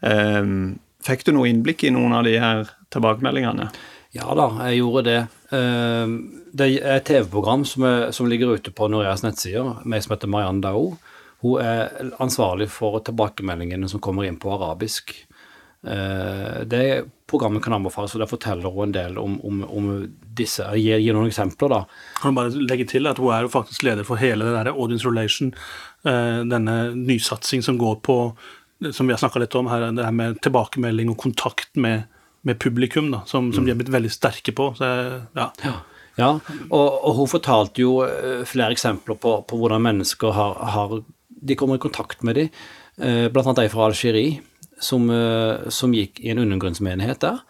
Um, 0.00 0.78
fikk 1.06 1.26
du 1.26 1.32
noe 1.36 1.50
innblikk 1.50 1.86
i 1.86 1.92
noen 1.94 2.16
av 2.16 2.26
de 2.26 2.36
her 2.42 2.66
tilbakemeldingene? 2.94 3.70
Ja 4.16 4.32
da, 4.38 4.48
jeg 4.66 4.80
gjorde 4.80 5.04
det. 5.06 5.20
Um, 5.52 6.16
det 6.56 6.70
er 6.80 6.98
et 6.98 7.06
TV-program 7.08 7.66
som, 7.68 7.86
som, 8.14 8.28
ligger 8.30 8.56
ute 8.56 8.72
på 8.74 8.88
Noreas 8.90 9.22
nettsider, 9.22 9.76
meg 9.84 10.02
som 10.04 10.16
heter 10.16 10.30
Marianne 10.32 10.64
Dao. 10.64 10.96
Hun 11.44 11.62
er 11.62 11.92
ansvarlig 12.22 12.70
for 12.72 12.98
tilbakemeldingene 13.04 13.90
som 13.92 14.02
kommer 14.02 14.26
inn 14.26 14.38
på 14.40 14.54
arabisk. 14.56 15.12
Uh, 15.86 16.64
det 16.66 17.06
programmet 17.30 17.62
kan 17.62 17.74
anbefales, 17.76 18.14
og 18.14 18.22
det 18.22 18.30
forteller 18.30 18.72
hun 18.72 18.88
en 18.88 18.94
del 18.94 19.18
om, 19.18 19.36
om, 19.46 19.62
om 19.66 19.88
disse. 20.38 20.64
Jeg 20.78 21.02
gir, 21.04 21.14
noen 21.14 21.30
eksempler, 21.30 21.72
da. 21.72 21.80
Kan 22.20 22.32
du 22.32 22.38
bare 22.40 22.66
legge 22.70 22.86
til 22.90 23.10
at 23.10 23.20
hun 23.22 23.34
er 23.34 23.46
jo 23.46 23.52
faktisk 23.52 23.84
leder 23.86 24.06
for 24.06 24.18
hele 24.20 24.46
det 24.46 24.54
der 24.56 24.72
audience 24.74 25.06
relation, 25.06 25.52
uh, 26.06 26.42
denne 26.46 26.78
nysatsing 26.96 27.66
som 27.66 27.80
går 27.82 28.00
på 28.06 28.20
som 28.92 29.06
vi 29.08 29.14
har 29.14 29.18
snakka 29.18 29.40
litt 29.40 29.54
om 29.56 29.70
her, 29.72 29.88
det 29.96 30.04
her 30.04 30.14
med 30.14 30.40
tilbakemelding 30.44 31.08
og 31.12 31.20
kontakt 31.20 31.70
med, 31.80 32.02
med 32.44 32.58
publikum, 32.60 33.08
da, 33.12 33.22
som, 33.26 33.48
som, 33.54 33.64
de 33.64 33.72
har 33.72 33.78
blitt 33.80 33.92
veldig 33.94 34.10
sterke 34.12 34.52
på. 34.52 34.66
Så, 34.76 34.90
ja. 35.38 35.46
ja. 35.64 35.72
ja. 36.18 36.30
Og, 36.68 36.88
og, 36.90 37.12
hun 37.20 37.30
fortalte 37.32 37.80
jo 37.80 38.02
eh, 38.04 38.42
flere 38.48 38.76
eksempler 38.76 39.16
på, 39.22 39.38
på 39.48 39.60
hvordan 39.60 39.86
mennesker 39.86 40.36
har, 40.36 40.60
har, 40.74 40.98
De 41.26 41.56
kommer 41.56 41.80
i 41.80 41.86
kontakt 41.86 42.22
med 42.22 42.36
dem, 42.36 42.52
bl.a. 42.96 43.52
ei 43.60 43.68
fra 43.72 43.88
Algerie 43.88 44.38
som, 44.78 45.08
eh, 45.10 45.68
som 45.68 45.94
gikk 45.94 46.20
i 46.20 46.30
en 46.32 46.42
undergrunnsmenighet 46.44 47.22
der. 47.24 47.40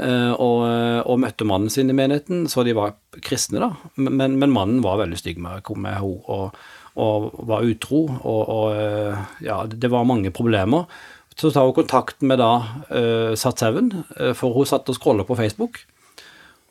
Eh, 0.00 0.32
og, 0.32 0.64
og, 1.04 1.18
møtte 1.20 1.46
mannen 1.48 1.72
sin 1.72 1.90
i 1.90 1.96
menigheten, 1.96 2.46
så 2.48 2.64
de 2.64 2.76
var 2.76 2.96
kristne, 3.24 3.60
da. 3.62 3.70
Men, 4.00 4.38
men 4.40 4.54
mannen 4.54 4.82
var 4.84 5.00
veldig 5.02 5.18
stygg 5.18 5.40
med, 5.42 5.66
med 5.76 5.98
henne 5.98 6.20
og, 6.30 6.58
og, 6.96 7.30
var 7.50 7.66
utro. 7.66 8.06
Og, 8.20 8.42
og, 8.42 8.66
eh, 8.76 9.24
ja, 9.46 9.62
det 9.70 9.92
var 9.92 10.08
mange 10.08 10.32
problemer. 10.34 10.88
Så 11.36 11.52
tar 11.54 11.68
hun 11.68 11.76
kontakt 11.76 12.20
med 12.26 12.36
da 12.42 12.50
uh, 12.90 13.32
Sat7, 13.38 14.34
for 14.36 14.52
hun 14.52 14.66
satt 14.68 14.90
og 14.92 14.96
scrolla 14.98 15.24
på 15.24 15.38
Facebook. 15.38 15.78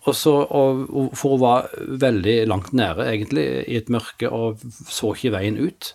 Og 0.05 0.13
så, 0.13 0.33
for 0.45 1.31
hun 1.31 1.41
var 1.41 1.71
veldig 2.03 2.35
langt 2.45 2.69
nede, 2.77 3.07
egentlig, 3.07 3.47
i 3.65 3.79
et 3.79 3.89
mørke 3.89 4.29
og 4.29 4.61
så 4.85 5.15
ikke 5.15 5.33
veien 5.33 5.57
ut. 5.57 5.89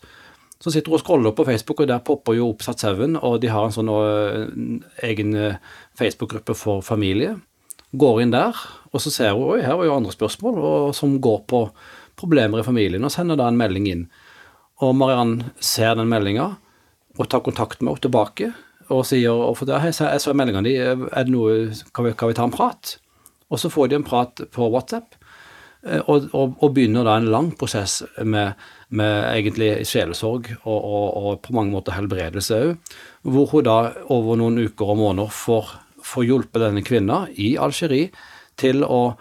Så 0.65 0.73
sitter 0.73 0.95
og 0.97 1.03
scroller 1.03 1.35
på 1.37 1.45
Facebook, 1.45 1.83
og 1.85 1.91
der 1.91 2.01
popper 2.01 2.39
jo 2.39 2.49
opp 2.55 2.63
Satshaugen, 2.65 3.19
og 3.21 3.43
de 3.43 3.51
har 3.53 3.67
en 3.67 3.75
sånn 3.75 3.91
uh, 3.93 4.47
egen 5.05 5.35
uh, 5.37 5.59
Facebook-gruppe 6.01 6.57
for 6.57 6.81
familie. 6.85 7.35
Går 7.93 8.23
inn 8.23 8.33
der, 8.33 8.57
og 8.89 9.03
så 9.05 9.13
ser 9.13 9.35
hun 9.37 9.59
oi, 9.59 9.61
her 9.61 9.77
var 9.77 9.91
jo 9.91 9.99
andre 9.99 10.15
spørsmål 10.15 10.57
og, 10.57 10.95
som 10.97 11.19
går 11.23 11.43
på 11.53 11.67
problemer 12.17 12.63
i 12.63 12.67
familien, 12.67 13.05
og 13.05 13.13
sender 13.13 13.37
da 13.37 13.51
en 13.51 13.61
melding 13.61 13.91
inn. 13.91 14.07
Og 14.81 14.97
Mariann 14.97 15.37
ser 15.61 15.99
den 15.99 16.09
meldinga 16.09 16.55
og 17.19 17.29
tar 17.29 17.45
kontakt 17.45 17.83
med 17.83 17.93
henne 17.93 18.07
tilbake 18.09 18.55
og 18.93 19.05
sier 19.09 19.33
og 19.33 19.59
for, 19.59 19.71
hei, 19.81 19.93
jeg 19.93 20.23
så 20.23 20.35
meldinga 20.37 20.65
di, 20.65 20.75
er 20.81 20.97
det 20.97 21.33
noe, 21.33 21.69
kan 21.95 22.09
vi, 22.09 22.17
kan 22.17 22.31
vi 22.31 22.37
ta 22.37 22.49
en 22.49 22.55
prat? 22.55 22.97
Og 23.53 23.61
så 23.61 23.71
får 23.73 23.93
de 23.93 24.01
en 24.01 24.07
prat 24.07 24.43
på 24.53 24.69
WhatsApp, 24.73 25.15
eh, 25.15 25.24
og, 25.85 26.31
og, 26.33 26.55
og 26.65 26.73
begynner 26.73 27.05
da 27.05 27.19
en 27.21 27.29
lang 27.33 27.51
prosess 27.61 28.03
med 28.25 28.55
med 28.95 29.27
egentlig 29.33 29.71
sjelesorg 29.89 30.51
og, 30.63 30.79
og, 30.79 31.31
på 31.45 31.55
mange 31.57 31.75
måter 31.75 31.97
helbredelse 31.97 32.61
òg. 32.61 32.97
Hvor 33.27 33.51
hun 33.53 33.67
da 33.67 33.79
over 34.13 34.39
noen 34.41 34.61
uker 34.67 34.95
og 34.95 35.01
måneder 35.01 35.35
får, 35.35 35.71
får 36.05 36.27
hjulpet 36.29 36.63
denne 36.63 36.85
kvinna 36.87 37.25
i 37.41 37.55
Algerie 37.61 38.13
til 38.61 38.85
å 38.87 39.17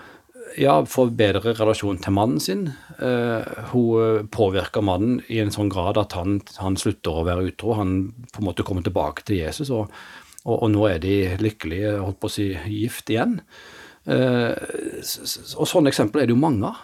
ja, 0.59 0.75
få 0.85 1.07
bedre 1.17 1.55
relasjon 1.57 2.01
til 2.03 2.13
mannen 2.13 2.41
sin. 2.43 2.67
Eh, 2.99 3.53
hun 3.71 4.27
påvirker 4.33 4.85
mannen 4.85 5.21
i 5.31 5.39
en 5.41 5.53
sånn 5.53 5.71
grad 5.73 5.97
at 5.97 6.13
han, 6.19 6.41
han, 6.59 6.77
slutter 6.77 7.21
å 7.21 7.25
være 7.25 7.47
utro. 7.49 7.77
Han 7.79 7.95
på 8.29 8.43
en 8.43 8.49
måte 8.51 8.65
kommer 8.67 8.85
tilbake 8.85 9.25
til 9.25 9.41
Jesus, 9.41 9.71
og 9.73 10.67
nå 10.69 10.83
er 10.89 10.99
de 11.01 11.15
lykkelige, 11.41 11.95
holdt 12.03 12.19
på 12.21 12.29
å 12.29 12.35
si, 12.35 12.51
gift 12.69 13.09
igjen. 13.09 13.39
Eh, 14.03 14.51
og 15.55 15.69
sånne 15.69 15.91
eksempler 15.93 16.23
er 16.23 16.29
det 16.29 16.35
jo 16.35 16.43
mange 16.43 16.69
av. 16.69 16.81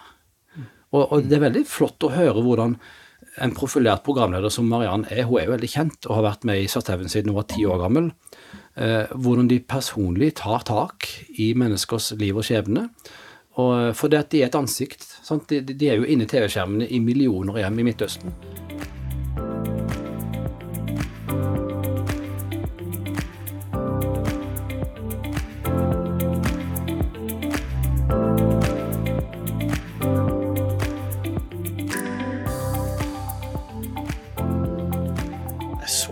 Og, 0.90 1.04
og, 1.04 1.28
det 1.30 1.38
er 1.38 1.46
veldig 1.46 1.66
flott 1.70 2.08
å 2.08 2.14
høre 2.14 2.42
hvordan 2.42 2.78
en 3.44 3.54
profilert 3.56 4.02
programleder 4.04 4.52
som 4.52 4.68
Mariann 4.68 5.06
er, 5.12 5.28
hun 5.30 5.38
er 5.40 5.46
jo 5.48 5.54
veldig 5.54 5.70
kjent 5.70 6.08
og 6.08 6.18
har 6.18 6.26
vært 6.32 6.48
med 6.50 6.64
i 6.64 6.70
Sarteven 6.72 7.12
siden 7.12 7.32
hun 7.32 7.38
var 7.38 7.50
ti 7.52 7.66
år 7.68 7.84
gammel. 7.84 8.10
Eh, 8.80 9.12
hvordan 9.14 9.50
de 9.52 9.60
personlig 9.62 10.34
tar 10.42 10.66
tak 10.68 11.08
i 11.38 11.52
menneskers 11.58 12.14
liv 12.20 12.40
og 12.40 12.48
skjebne. 12.48 12.88
Og, 13.60 13.92
for 13.98 14.12
det 14.12 14.24
at 14.24 14.32
de 14.32 14.44
er 14.44 14.50
et 14.50 14.60
ansikt. 14.60 15.06
De, 15.50 15.60
de, 15.62 15.90
er 15.90 16.00
jo 16.00 16.08
inne 16.08 16.26
i 16.26 16.32
TV-skjermene 16.32 16.88
i 16.88 17.02
millioner 17.04 17.60
hjem 17.60 17.82
i 17.84 17.90
Midtøsten. 17.90 18.34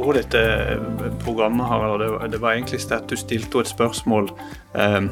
Så 0.08 0.14
dette 0.16 0.42
programmet, 1.20 1.68
Harald. 1.68 2.00
Det, 2.00 2.32
det 2.32 2.40
var 2.40 2.56
egentlig 2.56 2.80
at 2.96 3.10
du 3.12 3.18
stilte 3.20 3.60
et 3.60 3.68
spørsmål 3.68 4.30
eh, 4.80 5.08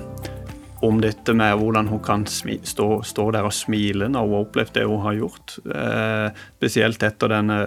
om 0.85 1.01
dette 1.03 1.33
med 1.35 1.57
hvordan 1.59 1.89
hun 1.91 1.99
kan 2.03 2.23
stå, 2.29 2.87
stå, 3.03 3.25
der 3.35 3.47
og 3.47 3.51
smile 3.55 4.07
når 4.07 4.23
hun 4.23 4.35
har 4.37 4.45
opplevd 4.45 4.73
det 4.77 4.85
hun 4.87 5.03
har 5.03 5.17
gjort. 5.17 5.57
Eh, 5.67 6.43
spesielt 6.55 7.03
etter 7.03 7.33
denne 7.33 7.57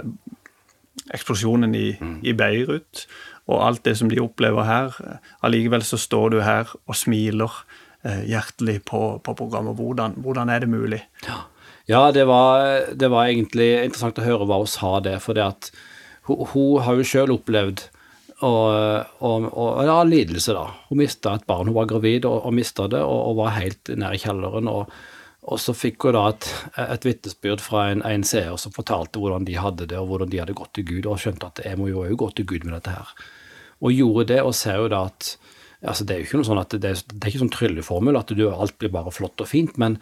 eksplosjonen 1.13 1.75
i, 1.77 1.91
mm. 2.01 2.15
i, 2.25 2.33
Beirut 2.33 3.05
og 3.49 3.61
alt 3.67 3.85
det 3.85 3.99
som 4.01 4.09
de 4.09 4.23
opplever 4.25 4.65
her. 4.65 4.97
Allikevel 5.45 5.85
så 5.85 6.01
står 6.01 6.33
du 6.33 6.39
her 6.47 6.73
og 6.87 6.97
smiler 6.97 7.61
eh, 8.09 8.25
hjertelig 8.31 8.79
på, 8.89 9.03
på 9.21 9.37
programmet. 9.37 9.77
Hvordan, 9.77 10.17
hvordan, 10.25 10.49
er 10.49 10.65
det 10.65 10.73
mulig? 10.73 11.03
Ja, 11.29 11.43
ja 11.93 12.03
det, 12.17 12.25
var, 12.29 12.89
det, 12.97 13.13
var, 13.13 13.29
egentlig 13.29 13.75
interessant 13.85 14.21
å 14.21 14.29
høre 14.31 14.49
hva 14.49 14.63
hun 14.65 14.75
sa 14.79 14.97
det. 15.05 15.19
for 15.25 15.37
det 15.37 15.45
at 15.45 15.73
hun, 16.29 16.45
hun 16.53 16.85
har 16.85 16.99
jo 16.99 17.07
sjøl 17.09 17.35
opplevd 17.35 17.89
og, 18.39 19.07
og, 19.19 19.47
og, 19.51 19.81
ja, 19.83 19.97
lidelse, 20.07 20.55
da. 20.55 20.69
Hun 20.89 21.01
mista 21.01 21.35
et 21.35 21.47
barn. 21.49 21.71
Hun 21.71 21.79
var 21.79 21.89
gravid 21.91 22.27
og, 22.29 22.45
og 22.47 22.55
mista 22.55 22.87
det, 22.91 23.01
og, 23.03 23.33
og, 23.33 23.39
var 23.41 23.57
helt 23.57 23.91
nede 23.91 24.15
i 24.15 24.23
kjelleren. 24.23 24.71
Og, 24.71 24.93
så 25.59 25.73
fikk 25.75 26.05
hun 26.07 26.15
da 26.15 26.27
et, 26.31 26.47
et 26.85 27.07
vitnesbyrd 27.09 27.63
fra 27.65 27.89
en, 27.91 28.05
en, 28.07 28.25
seer 28.27 28.55
som 28.61 28.75
fortalte 28.75 29.19
hvordan 29.19 29.47
de 29.49 29.57
hadde 29.59 29.89
det, 29.91 29.99
og 29.99 30.13
hvordan 30.13 30.31
de 30.31 30.43
hadde 30.43 30.57
gått 30.59 30.75
til 30.77 30.87
Gud, 30.91 31.09
og 31.09 31.19
skjønte 31.23 31.51
at 31.51 31.63
jeg 31.65 31.81
må 31.81 31.89
jo 31.91 32.05
gå 32.21 32.31
til 32.37 32.47
Gud 32.51 32.67
med 32.69 32.77
dette 32.77 32.95
her. 32.95 33.15
Og 33.83 33.95
gjorde 33.95 34.29
det, 34.35 34.43
og 34.45 34.55
ser 34.59 34.83
jo 34.83 34.91
da 34.93 35.07
at 35.11 35.37
altså 35.79 36.03
Det 36.03 36.11
er 36.11 36.19
jo 36.19 36.27
ikke 36.27 36.39
noe 36.41 36.47
sånn 36.49 36.59
at 36.59 36.73
det, 36.75 36.91
det 37.07 37.21
er 37.23 37.31
ikke 37.31 37.41
sånn 37.45 37.53
trylleformel 37.55 38.17
at 38.19 38.33
du, 38.35 38.41
alt 38.51 38.75
blir 38.83 38.91
bare 38.91 39.13
flott 39.15 39.39
og 39.39 39.47
fint, 39.47 39.77
men, 39.79 39.95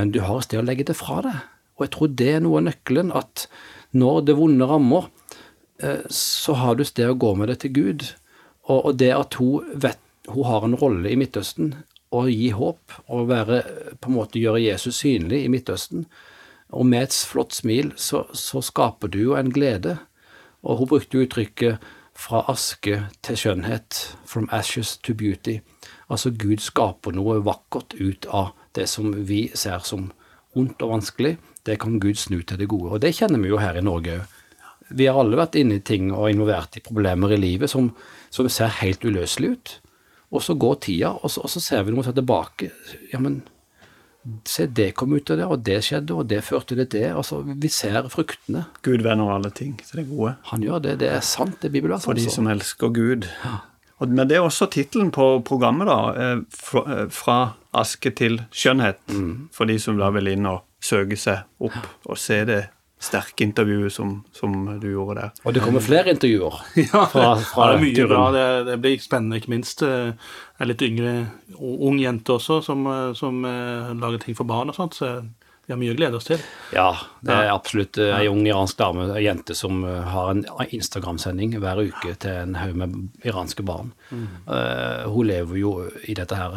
men 0.00 0.08
du 0.14 0.22
har 0.24 0.38
et 0.38 0.46
sted 0.46 0.62
å 0.62 0.64
legge 0.64 0.86
det 0.88 0.96
fra 0.96 1.18
deg. 1.26 1.42
Og 1.76 1.84
jeg 1.84 1.92
tror 1.92 2.14
det 2.16 2.30
er 2.32 2.40
noe 2.40 2.62
av 2.62 2.64
nøkkelen, 2.70 3.12
at 3.12 3.44
når 3.92 4.22
det 4.24 4.38
vonde 4.38 4.68
rammer, 4.70 5.10
så 6.10 6.54
har 6.58 6.74
du 6.74 6.84
sted 6.84 7.06
å 7.10 7.18
gå 7.18 7.34
med 7.38 7.52
det 7.52 7.60
til 7.62 7.74
Gud. 7.76 8.06
Og, 8.66 8.78
og 8.90 8.96
det 8.98 9.12
at 9.14 9.38
hun 9.38 9.68
vet 9.78 10.00
hun 10.28 10.44
har 10.44 10.64
en 10.64 10.76
rolle 10.76 11.10
i 11.10 11.16
Midtøsten, 11.16 11.74
å 12.12 12.24
gi 12.28 12.50
håp 12.56 12.94
og 13.12 13.28
være, 13.28 13.62
på 14.00 14.10
en 14.10 14.16
måte 14.16 14.40
gjøre 14.40 14.62
Jesus 14.64 15.02
synlig 15.02 15.42
i 15.44 15.50
Midtøsten. 15.52 16.06
Og 16.72 16.86
med 16.88 17.08
et 17.08 17.16
flott 17.28 17.56
smil 17.56 17.92
så, 18.00 18.24
så 18.32 18.62
skaper 18.64 19.12
du 19.12 19.18
jo 19.22 19.36
en 19.36 19.52
glede. 19.52 19.98
Og 20.64 20.82
hun 20.82 20.90
brukte 20.92 21.20
uttrykket 21.24 21.78
'fra 22.18 22.42
aske 22.50 23.06
til 23.22 23.36
skjønnhet', 23.36 24.16
'from 24.26 24.48
ashes 24.52 24.96
to 24.96 25.12
beauty'. 25.12 25.60
Altså 26.10 26.30
Gud 26.30 26.58
skaper 26.58 27.12
noe 27.12 27.44
vakkert 27.44 27.94
ut 28.00 28.26
av 28.26 28.52
det 28.74 28.88
som 28.88 29.12
vi 29.28 29.50
ser 29.54 29.78
som 29.78 30.12
ondt 30.56 30.82
og 30.82 30.90
vanskelig. 30.90 31.36
Det 31.66 31.78
kan 31.80 32.00
Gud 32.00 32.14
snu 32.14 32.42
til 32.42 32.58
det 32.58 32.68
gode. 32.68 32.90
Og 32.90 33.02
det 33.02 33.14
kjenner 33.14 33.38
vi 33.38 33.48
jo 33.48 33.56
her 33.56 33.76
i 33.76 33.84
Norge 33.84 34.20
òg 34.20 34.37
vi 34.88 35.06
har 35.08 35.18
alle 35.20 35.38
vært 35.38 35.58
inne 35.60 35.78
i 35.78 35.84
ting 35.84 36.10
og 36.14 36.30
involvert 36.30 36.78
i 36.78 36.84
problemer 36.84 37.34
i 37.34 37.40
livet 37.40 37.70
som, 37.70 37.90
som 38.30 38.48
ser 38.52 38.72
helt 38.80 39.04
uløselig 39.04 39.52
ut. 39.52 39.76
Og 40.28 40.44
så 40.44 40.54
går 40.60 40.80
tida, 40.84 41.14
og 41.16 41.32
så, 41.32 41.44
og 41.44 41.52
så 41.52 41.62
ser 41.64 41.86
vi 41.86 41.94
noe 41.94 42.12
tilbake. 42.12 42.70
Ja, 43.12 43.20
men 43.22 43.40
se, 44.44 44.66
det 44.66 44.90
kom 44.98 45.14
ut 45.16 45.30
av 45.32 45.40
det, 45.40 45.46
og 45.48 45.64
det 45.64 45.78
skjedde, 45.86 46.16
og 46.16 46.28
det 46.28 46.42
førte 46.44 46.76
til 46.76 46.84
det. 46.92 47.06
Altså, 47.16 47.40
vi 47.46 47.70
ser 47.72 48.10
fruktene. 48.12 48.66
Gud 48.84 49.04
venner 49.06 49.32
alle 49.34 49.50
ting 49.54 49.78
til 49.80 50.02
det 50.02 50.08
gode. 50.10 50.36
Han 50.52 50.64
gjør 50.64 50.84
det. 50.84 50.98
Det 51.02 51.10
er 51.14 51.24
sant, 51.24 51.60
det 51.62 51.72
Bibelen 51.72 52.00
For 52.04 52.18
de 52.18 52.28
som 52.32 52.48
elsker 52.50 52.92
Gud. 52.92 53.28
Ja. 53.44 53.60
Men 54.04 54.28
det 54.30 54.36
er 54.38 54.44
også 54.46 54.68
tittelen 54.70 55.10
på 55.14 55.40
programmet, 55.46 55.88
da. 55.90 55.98
Eh, 56.14 56.42
fra, 56.54 56.84
eh, 56.94 57.06
fra 57.10 57.38
aske 57.74 58.12
til 58.14 58.42
skjønnhet. 58.54 59.00
Mm. 59.10 59.48
For 59.52 59.66
de 59.66 59.78
som 59.82 59.98
da 59.98 60.12
vil 60.14 60.34
inn 60.34 60.46
og 60.46 60.62
søke 60.84 61.18
seg 61.18 61.42
opp 61.58 61.78
og 62.06 62.18
se 62.20 62.44
det 62.46 62.60
sterke 62.98 63.44
intervjuet 63.46 63.92
som, 63.92 64.24
som, 64.32 64.54
du 64.80 64.90
gjorde 64.90 65.20
der. 65.20 65.32
Og 65.44 65.54
det 65.54 65.62
kommer 65.62 65.82
flere 65.84 66.12
intervjuer? 66.14 66.60
ja, 66.88 67.04
fra, 67.06 67.32
fra 67.46 67.70
det 67.70 67.78
er 67.78 67.84
mye 67.84 68.06
bra. 68.10 68.22
Det, 68.34 68.46
det, 68.70 68.78
blir 68.82 69.02
spennende, 69.02 69.38
ikke 69.38 69.52
minst. 69.54 69.84
Jeg 69.86 70.14
eh, 70.14 70.30
er 70.58 70.70
litt 70.70 70.84
yngre, 70.84 71.12
ung 71.58 72.00
jente 72.02 72.34
også, 72.34 72.60
som, 72.66 72.86
eh, 72.90 73.10
som 73.18 73.44
uh, 73.46 73.92
lager 73.98 74.24
ting 74.24 74.38
for 74.38 74.48
barn 74.48 74.72
og 74.72 74.78
sånt. 74.78 74.98
så 74.98 75.20
vi 75.68 75.74
har 75.74 75.80
mye 75.82 75.92
å 75.92 75.96
glede 75.98 76.16
oss 76.16 76.24
til. 76.24 76.40
Ja, 76.72 76.94
det 77.20 77.34
er 77.36 77.50
absolutt 77.52 77.98
ei 78.00 78.22
ung 78.30 78.40
iransk 78.46 78.78
dame, 78.80 79.10
ei 79.12 79.26
jente 79.26 79.52
som 79.52 79.82
har 79.84 80.30
en 80.32 80.40
Instagram-sending 80.64 81.58
hver 81.60 81.82
uke 81.90 82.14
til 82.24 82.38
en 82.46 82.56
haug 82.56 82.78
med 82.80 82.94
iranske 83.20 83.66
barn. 83.68 83.90
Mm. 84.08 84.22
Uh, 84.48 85.04
hun 85.12 85.28
lever 85.28 85.60
jo 85.60 85.74
i 86.08 86.16
dette 86.16 86.40
her 86.40 86.56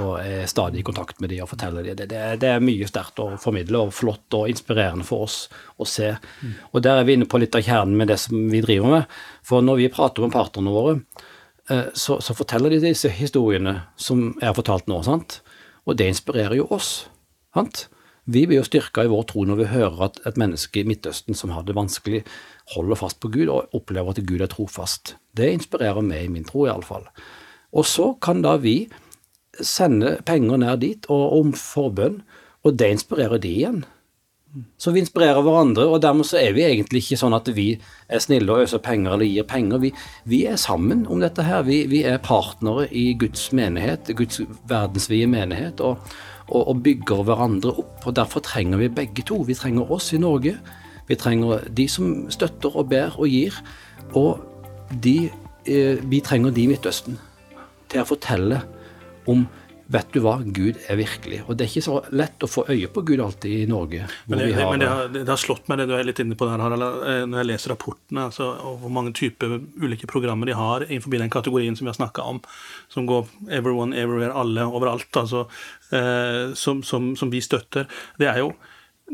og 0.00 0.12
er 0.22 0.48
stadig 0.48 0.80
i 0.80 0.86
kontakt 0.86 1.18
med 1.20 1.28
de 1.32 1.42
og 1.44 1.50
forteller 1.50 1.84
de. 1.84 1.94
Det, 1.98 2.20
det, 2.40 2.48
er 2.48 2.64
mye 2.64 2.88
sterkt 2.88 3.20
å 3.20 3.34
formidle, 3.40 3.84
og 3.84 3.92
flott 3.92 4.36
og 4.38 4.48
inspirerende 4.48 5.04
for 5.04 5.26
oss 5.26 5.36
å 5.76 5.88
se. 5.88 6.14
Og 6.72 6.80
der 6.84 7.02
er 7.02 7.08
vi 7.08 7.18
inne 7.18 7.28
på 7.28 7.40
litt 7.42 7.56
av 7.58 7.64
kjernen 7.66 7.98
med 7.98 8.08
det 8.08 8.16
som 8.22 8.48
vi 8.52 8.62
driver 8.64 8.96
med. 8.96 9.16
For 9.44 9.64
når 9.64 9.82
vi 9.82 9.92
prater 9.92 10.24
med 10.24 10.32
partnerne 10.32 10.72
våre, 10.72 10.98
eh, 11.68 11.90
så, 11.92 12.20
så 12.24 12.36
forteller 12.36 12.72
de 12.72 12.80
disse 12.86 13.12
historiene 13.12 13.82
som 14.00 14.30
jeg 14.38 14.48
har 14.48 14.56
fortalt 14.56 14.88
nå, 14.88 15.02
sant? 15.04 15.42
og 15.82 15.98
det 15.98 16.12
inspirerer 16.12 16.54
jo 16.60 16.68
oss. 16.70 17.08
sant? 17.54 17.88
Vi 18.24 18.44
blir 18.46 18.60
jo 18.60 18.66
styrka 18.66 19.02
i 19.02 19.10
vår 19.10 19.24
tro 19.26 19.42
når 19.44 19.58
vi 19.58 19.70
hører 19.72 20.04
at 20.06 20.20
et 20.30 20.36
menneske 20.38 20.78
i 20.78 20.86
Midtøsten 20.86 21.34
som 21.34 21.50
har 21.50 21.64
det 21.66 21.74
vanskelig, 21.74 22.22
holder 22.76 23.00
fast 23.00 23.18
på 23.20 23.32
Gud 23.34 23.50
og 23.50 23.74
opplever 23.74 24.14
at 24.14 24.22
Gud 24.22 24.44
er 24.44 24.50
trofast. 24.52 25.16
Det 25.34 25.50
inspirerer 25.50 26.06
meg 26.06 26.28
i 26.28 26.30
min 26.30 26.46
tro, 26.46 26.68
iallfall. 26.68 27.08
Og 27.74 27.88
så 27.88 28.12
kan 28.22 28.44
da 28.44 28.54
vi 28.62 28.86
sende 29.60 30.16
penger 30.26 30.60
ned 30.62 30.80
dit 30.84 31.08
og 31.12 31.40
om 31.40 31.52
forbønn, 31.56 32.22
og 32.62 32.78
det 32.78 32.94
inspirerer 32.94 33.42
de 33.42 33.50
igjen. 33.50 33.82
Så 34.76 34.92
vi 34.92 35.00
inspirerer 35.00 35.40
hverandre, 35.40 35.86
og 35.88 36.02
dermed 36.04 36.28
så 36.28 36.36
er 36.36 36.52
vi 36.52 36.64
egentlig 36.66 37.00
ikke 37.00 37.16
sånn 37.22 37.32
at 37.32 37.46
vi 37.56 37.70
er 38.12 38.20
snille 38.20 38.52
og 38.52 38.66
øser 38.66 38.82
penger 38.84 39.14
eller 39.14 39.24
gir 39.24 39.46
penger. 39.48 39.80
Vi, 39.80 39.92
vi 40.28 40.42
er 40.48 40.60
sammen 40.60 41.06
om 41.08 41.22
dette 41.22 41.44
her. 41.46 41.64
Vi, 41.64 41.86
vi, 41.88 42.02
er 42.04 42.20
partnere 42.20 42.84
i 42.92 43.14
Guds 43.18 43.48
menighet, 43.56 44.12
Guds 44.18 44.42
verdensvide 44.68 45.30
menighet, 45.32 45.80
og, 45.80 46.04
og, 46.50 46.66
og, 46.66 46.82
bygger 46.84 47.24
hverandre 47.30 47.72
opp. 47.80 48.04
og 48.04 48.16
Derfor 48.18 48.44
trenger 48.44 48.82
vi 48.82 48.90
begge 48.92 49.24
to. 49.24 49.40
Vi 49.48 49.56
trenger 49.56 49.88
oss 49.88 50.10
i 50.12 50.20
Norge. 50.20 50.58
Vi 51.08 51.16
trenger 51.16 51.64
de 51.72 51.88
som 51.88 52.12
støtter 52.32 52.76
og 52.76 52.92
ber 52.92 53.16
og 53.16 53.32
gir, 53.32 53.56
og 54.12 54.44
de, 54.92 55.30
eh, 55.64 55.96
vi 56.04 56.20
trenger 56.20 56.52
de 56.52 56.66
i 56.66 56.68
Midtøsten 56.68 57.16
til 57.88 58.04
å 58.04 58.08
fortelle 58.08 58.60
om 59.30 59.46
Vet 59.92 60.12
du 60.14 60.22
hva, 60.24 60.38
Gud 60.40 60.78
er 60.88 60.96
virkelig. 60.96 61.42
Og 61.50 61.56
det 61.58 61.66
er 61.66 61.70
ikke 61.70 61.84
så 61.84 61.98
lett 62.16 62.44
å 62.44 62.48
få 62.48 62.62
øye 62.70 62.88
på 62.92 63.02
Gud 63.04 63.20
alltid 63.20 63.64
i 63.64 63.68
Norge. 63.68 64.06
Men 64.30 64.40
det, 64.40 64.46
har, 64.56 64.70
men 64.70 64.80
det, 64.80 64.88
har, 64.88 65.10
det 65.12 65.24
har, 65.28 65.40
slått 65.40 65.66
meg, 65.68 65.82
det 65.82 65.88
du 65.90 65.94
er 65.98 66.06
litt 66.06 66.22
inne 66.22 66.38
på 66.38 66.46
der, 66.48 66.62
Harald, 66.62 66.86
eh, 67.10 67.24
når 67.28 67.42
jeg 67.42 67.48
leser 67.50 67.74
rapportene, 67.74 68.24
altså, 68.30 68.46
og 68.62 68.78
hvor 68.80 68.94
mange 68.94 69.12
typer 69.18 69.58
ulike 69.82 70.08
programmer 70.08 70.48
de 70.48 70.56
har 70.56 70.86
innenfor 70.86 71.12
den 71.12 71.34
kategorien 71.34 71.76
som 71.76 71.84
vi 71.84 71.92
har 71.92 71.98
snakka 71.98 72.24
om, 72.30 72.40
som 72.94 73.08
går 73.10 73.28
everyone, 73.58 73.96
everywhere, 73.98 74.32
alle, 74.38 74.64
overalt, 74.64 75.10
altså, 75.18 75.44
eh, 75.92 76.54
som, 76.56 76.80
som, 76.86 77.12
som, 77.18 77.32
vi 77.34 77.42
støtter. 77.44 77.90
Det 78.22 78.30
er 78.30 78.40
jo 78.40 78.54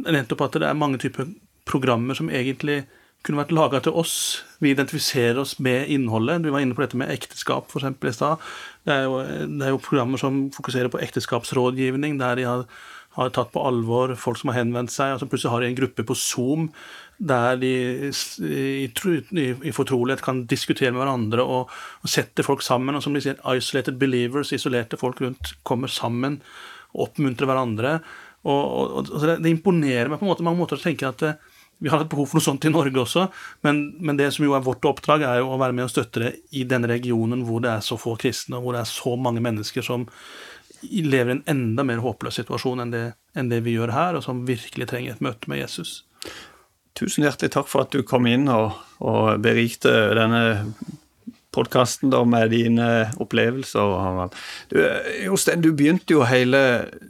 nettopp 0.04 0.46
at 0.46 0.60
det 0.62 0.68
er 0.68 0.78
mange 0.78 1.02
typer 1.02 1.26
programmer 1.68 2.14
som 2.18 2.30
egentlig 2.30 2.84
kunne 3.26 3.40
vært 3.42 3.54
laga 3.54 3.80
til 3.84 3.96
oss. 3.98 4.44
Vi 4.62 4.72
identifiserer 4.72 5.40
oss 5.42 5.56
med 5.62 5.90
innholdet. 5.92 6.42
Du 6.44 6.52
var 6.54 6.62
inne 6.64 6.76
på 6.76 6.84
dette 6.84 6.98
med 6.98 7.10
ekteskap 7.12 7.72
for 7.72 7.82
eksempel, 7.82 8.10
i 8.10 8.16
stad. 8.16 8.44
Det, 8.86 8.94
det, 9.48 9.64
er 9.66 9.74
jo 9.74 9.82
programmer 9.82 10.20
som 10.20 10.46
fokuserer 10.54 10.92
på 10.92 11.00
ekteskapsrådgivning, 11.02 12.16
der 12.22 12.38
de 12.38 12.46
har, 12.48 12.64
har, 13.18 13.34
tatt 13.34 13.50
på 13.52 13.64
alvor 13.66 14.14
folk 14.20 14.40
som 14.40 14.52
har 14.52 14.60
henvendt 14.60 14.94
seg. 14.94 15.16
altså 15.16 15.28
Plutselig 15.28 15.52
har 15.54 15.64
de 15.64 15.72
en 15.72 15.80
gruppe 15.82 16.06
på 16.06 16.16
Zoom 16.18 16.70
der 17.18 17.58
de 17.58 17.72
i, 18.06 18.86
i, 18.86 19.46
i 19.66 19.74
fortrolighet 19.74 20.22
kan 20.22 20.44
diskutere 20.46 20.94
med 20.94 21.02
hverandre 21.02 21.42
og, 21.42 21.72
og 22.04 22.10
sette 22.10 22.46
folk 22.46 22.62
sammen. 22.62 22.94
Og 22.94 23.02
som 23.04 23.16
de 23.16 23.24
sier, 23.24 23.40
isolated 23.50 23.98
believers, 23.98 24.54
isolerte 24.54 25.00
folk 25.00 25.20
rundt, 25.24 25.56
kommer 25.66 25.90
sammen 25.90 26.38
oppmuntrer 26.96 27.48
hverandre. 27.48 27.98
Og, 28.46 28.62
og, 28.62 29.10
og 29.10 29.24
det, 29.26 29.38
det, 29.42 29.52
imponerer 29.52 30.10
meg 30.10 30.20
på 30.20 30.26
en 30.26 30.32
måte, 30.32 30.46
mange 30.46 30.60
måter 30.60 30.78
å 30.78 30.82
tenke 30.82 31.08
at 31.08 31.24
eh, 31.26 31.40
vi 31.78 31.88
har 31.88 32.02
hatt 32.02 32.10
behov 32.10 32.26
for 32.26 32.38
noe 32.38 32.46
sånt 32.46 32.66
i 32.66 32.72
Norge 32.72 32.98
også, 33.02 33.28
men, 33.66 33.82
men, 34.02 34.18
det 34.18 34.32
som 34.34 34.46
jo 34.46 34.56
er 34.56 34.64
vårt 34.66 34.84
oppdrag, 34.88 35.22
er 35.22 35.40
jo 35.42 35.52
å 35.54 35.60
være 35.60 35.76
med 35.76 35.86
og 35.86 35.92
støtte 35.92 36.24
det 36.24 36.32
i 36.58 36.64
denne 36.68 36.90
regionen 36.90 37.44
hvor 37.46 37.62
det 37.64 37.70
er 37.76 37.86
så 37.86 37.98
få 38.00 38.16
kristne, 38.20 38.58
og 38.58 38.66
hvor 38.66 38.76
det 38.76 38.82
er 38.82 38.90
så 38.90 39.14
mange 39.18 39.42
mennesker 39.44 39.86
som 39.86 40.08
lever 40.82 41.32
i 41.32 41.36
en 41.38 41.46
enda 41.50 41.86
mer 41.86 42.02
håpløs 42.02 42.38
situasjon 42.40 42.84
enn 42.84 42.94
det, 42.94 43.06
enn 43.38 43.50
det 43.50 43.62
vi 43.66 43.76
gjør 43.78 43.94
her, 43.94 44.18
og 44.18 44.26
som 44.26 44.44
virkelig 44.48 44.90
trenger 44.90 45.16
et 45.16 45.24
møte 45.24 45.50
med 45.50 45.62
Jesus. 45.62 46.02
Tusen 46.98 47.26
hjertelig 47.26 47.52
takk 47.54 47.68
for 47.70 47.86
at 47.86 47.94
du 47.94 48.02
kom 48.06 48.26
inn 48.26 48.48
og, 48.50 48.78
og 48.98 49.38
berikte 49.42 49.92
denne 50.18 50.42
podkasten 51.54 52.12
med 52.28 52.50
dine 52.52 52.88
opplevelser. 53.22 54.34
Du, 54.70 54.78
Jostein, 55.24 55.62
du 55.62 55.72
begynte 55.72 56.14
jo 56.14 56.26
hele 56.28 56.60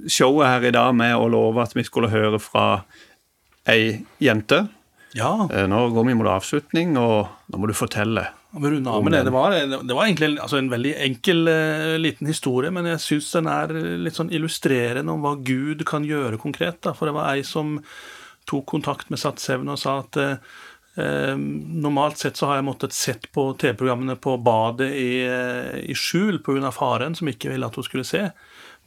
showet 0.08 0.48
her 0.48 0.68
i 0.68 0.74
dag 0.76 0.94
med 0.96 1.16
å 1.16 1.28
love 1.32 1.64
at 1.64 1.74
vi 1.76 1.84
skulle 1.86 2.12
høre 2.12 2.40
fra 2.40 2.84
ei 3.68 4.04
jente. 4.22 4.66
Ja. 5.16 5.48
Eh, 5.52 5.66
nå 5.68 5.88
går 5.94 6.04
vi 6.04 6.16
mot 6.18 6.28
avslutning, 6.30 6.96
og 7.00 7.48
nå 7.48 7.60
må 7.60 7.70
du 7.70 7.76
fortelle. 7.76 8.28
Det. 8.48 9.24
Det, 9.28 9.32
var, 9.32 9.54
det 9.84 9.94
var 9.94 10.06
egentlig 10.06 10.38
altså, 10.40 10.56
en 10.56 10.70
veldig 10.72 10.94
enkel 11.04 11.50
uh, 11.52 11.96
liten 12.00 12.30
historie, 12.30 12.72
men 12.72 12.88
jeg 12.94 13.02
syns 13.04 13.28
den 13.36 13.50
er 13.52 13.74
litt 14.00 14.16
sånn 14.16 14.32
illustrerende 14.32 15.12
om 15.12 15.24
hva 15.24 15.34
Gud 15.44 15.84
kan 15.88 16.06
gjøre 16.08 16.40
konkret. 16.40 16.80
Da. 16.84 16.94
For 16.96 17.10
det 17.10 17.16
var 17.18 17.34
ei 17.34 17.44
som 17.46 17.76
tok 18.48 18.64
kontakt 18.70 19.12
med 19.12 19.20
Sat7 19.20 19.60
og 19.60 19.76
sa 19.76 19.98
at 20.00 20.16
uh, 20.16 21.36
normalt 21.36 22.18
sett 22.18 22.40
så 22.40 22.48
har 22.48 22.58
jeg 22.58 22.68
måttet 22.70 22.96
sett 22.96 23.28
på 23.36 23.50
TV-programmene 23.60 24.16
på 24.18 24.38
badet 24.42 24.88
i, 24.96 25.12
i 25.84 25.94
skjul 25.94 26.40
pga. 26.42 26.72
faren, 26.74 27.14
som 27.14 27.28
ikke 27.30 27.52
ville 27.52 27.68
at 27.68 27.76
hun 27.76 27.86
skulle 27.86 28.08
se. 28.08 28.24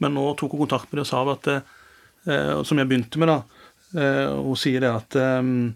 Men 0.02 0.18
nå 0.18 0.26
tok 0.36 0.58
hun 0.58 0.66
kontakt 0.66 0.90
med 0.90 1.00
det 1.00 1.06
og 1.06 1.12
sa 1.12 1.22
at 1.32 2.66
Som 2.66 2.78
jeg 2.78 2.86
begynte 2.90 3.18
med, 3.18 3.30
da 3.30 3.40
Eh, 3.40 3.61
hun 3.94 4.58
sier 4.58 4.82
det 4.84 4.90
at 4.90 5.16
ehm, 5.20 5.74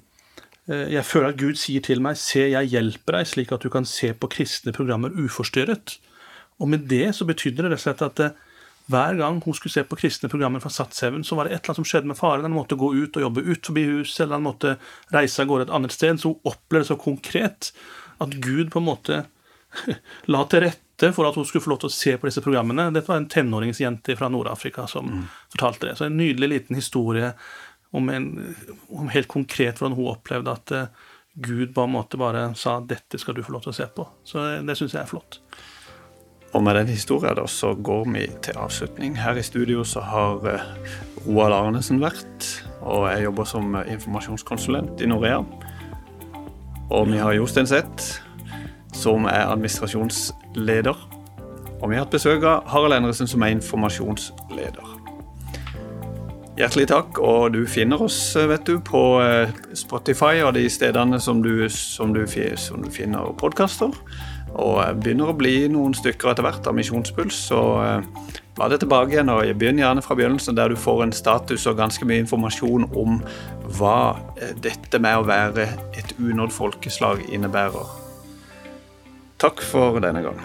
eh, 0.70 0.88
jeg 0.94 1.04
føler 1.08 1.32
at 1.32 1.40
Gud 1.40 1.60
sier 1.60 1.84
til 1.84 2.02
meg, 2.04 2.18
se, 2.20 2.46
jeg 2.52 2.72
hjelper 2.72 3.18
deg, 3.18 3.30
slik 3.30 3.54
at 3.54 3.64
du 3.64 3.70
kan 3.72 3.88
se 3.88 4.12
på 4.16 4.30
kristne 4.32 4.74
programmer 4.76 5.12
uforstyrret. 5.12 5.98
Og 6.62 6.70
med 6.72 6.88
det 6.88 7.10
så 7.16 7.28
betydde 7.28 7.64
det 7.64 7.74
rett 7.74 7.82
og 7.82 7.84
slett 7.84 8.04
at 8.06 8.24
eh, 8.24 8.42
hver 8.86 9.18
gang 9.18 9.40
hun 9.42 9.54
skulle 9.56 9.74
se 9.74 9.82
på 9.82 9.98
kristne 9.98 10.30
programmer 10.30 10.62
fra 10.62 10.70
Sat7, 10.70 11.22
så 11.26 11.36
var 11.36 11.46
det 11.46 11.56
et 11.56 11.58
eller 11.58 11.72
annet 11.72 11.80
som 11.80 11.88
skjedde 11.90 12.10
med 12.12 12.18
faren. 12.18 12.46
Han 12.46 12.54
måtte 12.54 12.78
gå 12.78 12.92
ut 12.94 13.18
og 13.18 13.24
jobbe 13.24 13.42
ut 13.42 13.66
forbi 13.66 13.82
huset, 13.88 14.20
eller 14.24 14.38
han 14.38 14.46
måtte 14.46 14.76
reise 15.14 15.42
av 15.42 15.50
gårde 15.50 15.66
et 15.66 15.74
annet 15.74 15.94
sted. 15.94 16.20
Så 16.22 16.30
hun 16.30 16.52
opplevde 16.52 16.92
så 16.92 16.98
konkret 17.00 17.72
at 18.22 18.36
Gud 18.38 18.70
på 18.70 18.78
en 18.78 18.86
måte 18.86 19.24
la 20.32 20.44
til 20.46 20.68
rette 20.68 21.10
for 21.12 21.28
at 21.28 21.36
hun 21.36 21.44
skulle 21.44 21.64
få 21.64 21.74
lov 21.74 21.82
til 21.82 21.90
å 21.90 21.96
se 21.96 22.14
på 22.14 22.30
disse 22.30 22.44
programmene. 22.44 22.88
Dette 22.94 23.10
var 23.10 23.18
en 23.20 23.28
tenåringsjente 23.28 24.16
fra 24.16 24.30
Nord-Afrika 24.32 24.86
som 24.88 25.10
mm. 25.10 25.24
fortalte 25.56 25.90
det. 25.90 25.96
Så 25.98 26.06
en 26.06 26.16
nydelig 26.16 26.52
liten 26.54 26.78
historie 26.78 27.34
om, 27.96 28.10
en, 28.12 28.26
om 28.92 29.08
helt 29.12 29.28
konkret 29.30 29.80
hvordan 29.80 29.96
hun 29.96 30.12
opplevde 30.12 30.52
at 30.52 30.74
uh, 30.76 31.12
Gud 31.36 31.74
på 31.76 31.84
en 31.84 31.92
måte 31.92 32.16
bare 32.20 32.48
sa 32.56 32.78
'dette 32.80 33.18
skal 33.20 33.36
du 33.36 33.42
få 33.44 33.52
lov 33.52 33.66
til 33.66 33.74
å 33.74 33.76
se 33.76 33.86
på'. 33.92 34.06
Så 34.24 34.44
det, 34.44 34.66
det 34.68 34.76
syns 34.78 34.94
jeg 34.94 35.02
er 35.02 35.10
flott. 35.10 35.40
Og 36.54 36.62
med 36.64 36.78
den 36.78 36.88
historien 36.88 37.36
da, 37.36 37.44
så 37.46 37.74
går 37.74 38.06
vi 38.14 38.26
til 38.42 38.56
avslutning. 38.56 39.18
Her 39.20 39.36
i 39.36 39.44
studio 39.44 39.84
så 39.84 40.00
har 40.00 40.46
uh, 40.46 40.68
Roald 41.26 41.52
Arnesen 41.52 42.00
vært, 42.00 42.48
og 42.80 43.10
jeg 43.10 43.26
jobber 43.26 43.44
som 43.44 43.76
informasjonskonsulent 43.82 45.02
i 45.04 45.10
Norea. 45.10 45.42
Og 46.90 47.08
vi 47.10 47.18
har 47.18 47.34
Jostein 47.34 47.66
Seth, 47.66 48.22
som 48.94 49.26
er 49.28 49.50
administrasjonsleder. 49.50 50.96
Og 51.82 51.90
vi 51.90 51.96
har 51.96 52.06
hatt 52.06 52.14
besøk 52.14 52.46
av 52.46 52.68
Harald 52.70 52.96
Endresen, 52.96 53.28
som 53.28 53.42
er 53.42 53.56
informasjonsleder. 53.58 54.95
Hjertelig 56.56 56.86
takk, 56.88 57.18
og 57.20 57.50
du 57.52 57.66
finner 57.68 58.00
oss 58.00 58.16
vet 58.48 58.64
du, 58.64 58.78
på 58.80 59.00
eh, 59.20 59.50
Spotify 59.76 60.40
og 60.40 60.54
de 60.56 60.62
stedene 60.72 61.18
som 61.20 61.42
du, 61.44 61.66
som 61.68 62.14
du, 62.16 62.22
som 62.56 62.80
du 62.80 62.88
finner 62.88 63.34
podkaster. 63.36 63.92
Og 64.56 64.80
begynner 65.02 65.34
å 65.34 65.36
bli 65.36 65.66
noen 65.68 65.92
stykker 65.92 66.32
etter 66.32 66.46
hvert 66.46 66.64
av 66.64 66.78
Misjonspuls, 66.78 67.42
så 67.50 67.60
eh, 67.84 68.32
bla 68.56 68.70
det 68.72 68.80
tilbake 68.80 69.18
igjen. 69.18 69.34
og 69.34 69.52
Begynn 69.60 69.84
gjerne 69.84 70.00
fra 70.00 70.16
begynnelsen, 70.16 70.56
der 70.56 70.72
du 70.72 70.80
får 70.80 71.04
en 71.04 71.12
status 71.12 71.68
og 71.68 71.76
ganske 71.76 72.08
mye 72.08 72.24
informasjon 72.24 72.88
om 72.96 73.20
hva 73.76 74.00
eh, 74.40 74.56
dette 74.56 74.96
med 74.96 75.20
å 75.20 75.28
være 75.28 75.68
et 75.92 76.16
unådd 76.16 76.56
folkeslag 76.56 77.20
innebærer. 77.28 77.98
Takk 79.44 79.60
for 79.60 80.00
denne 80.00 80.24
gang. 80.24 80.40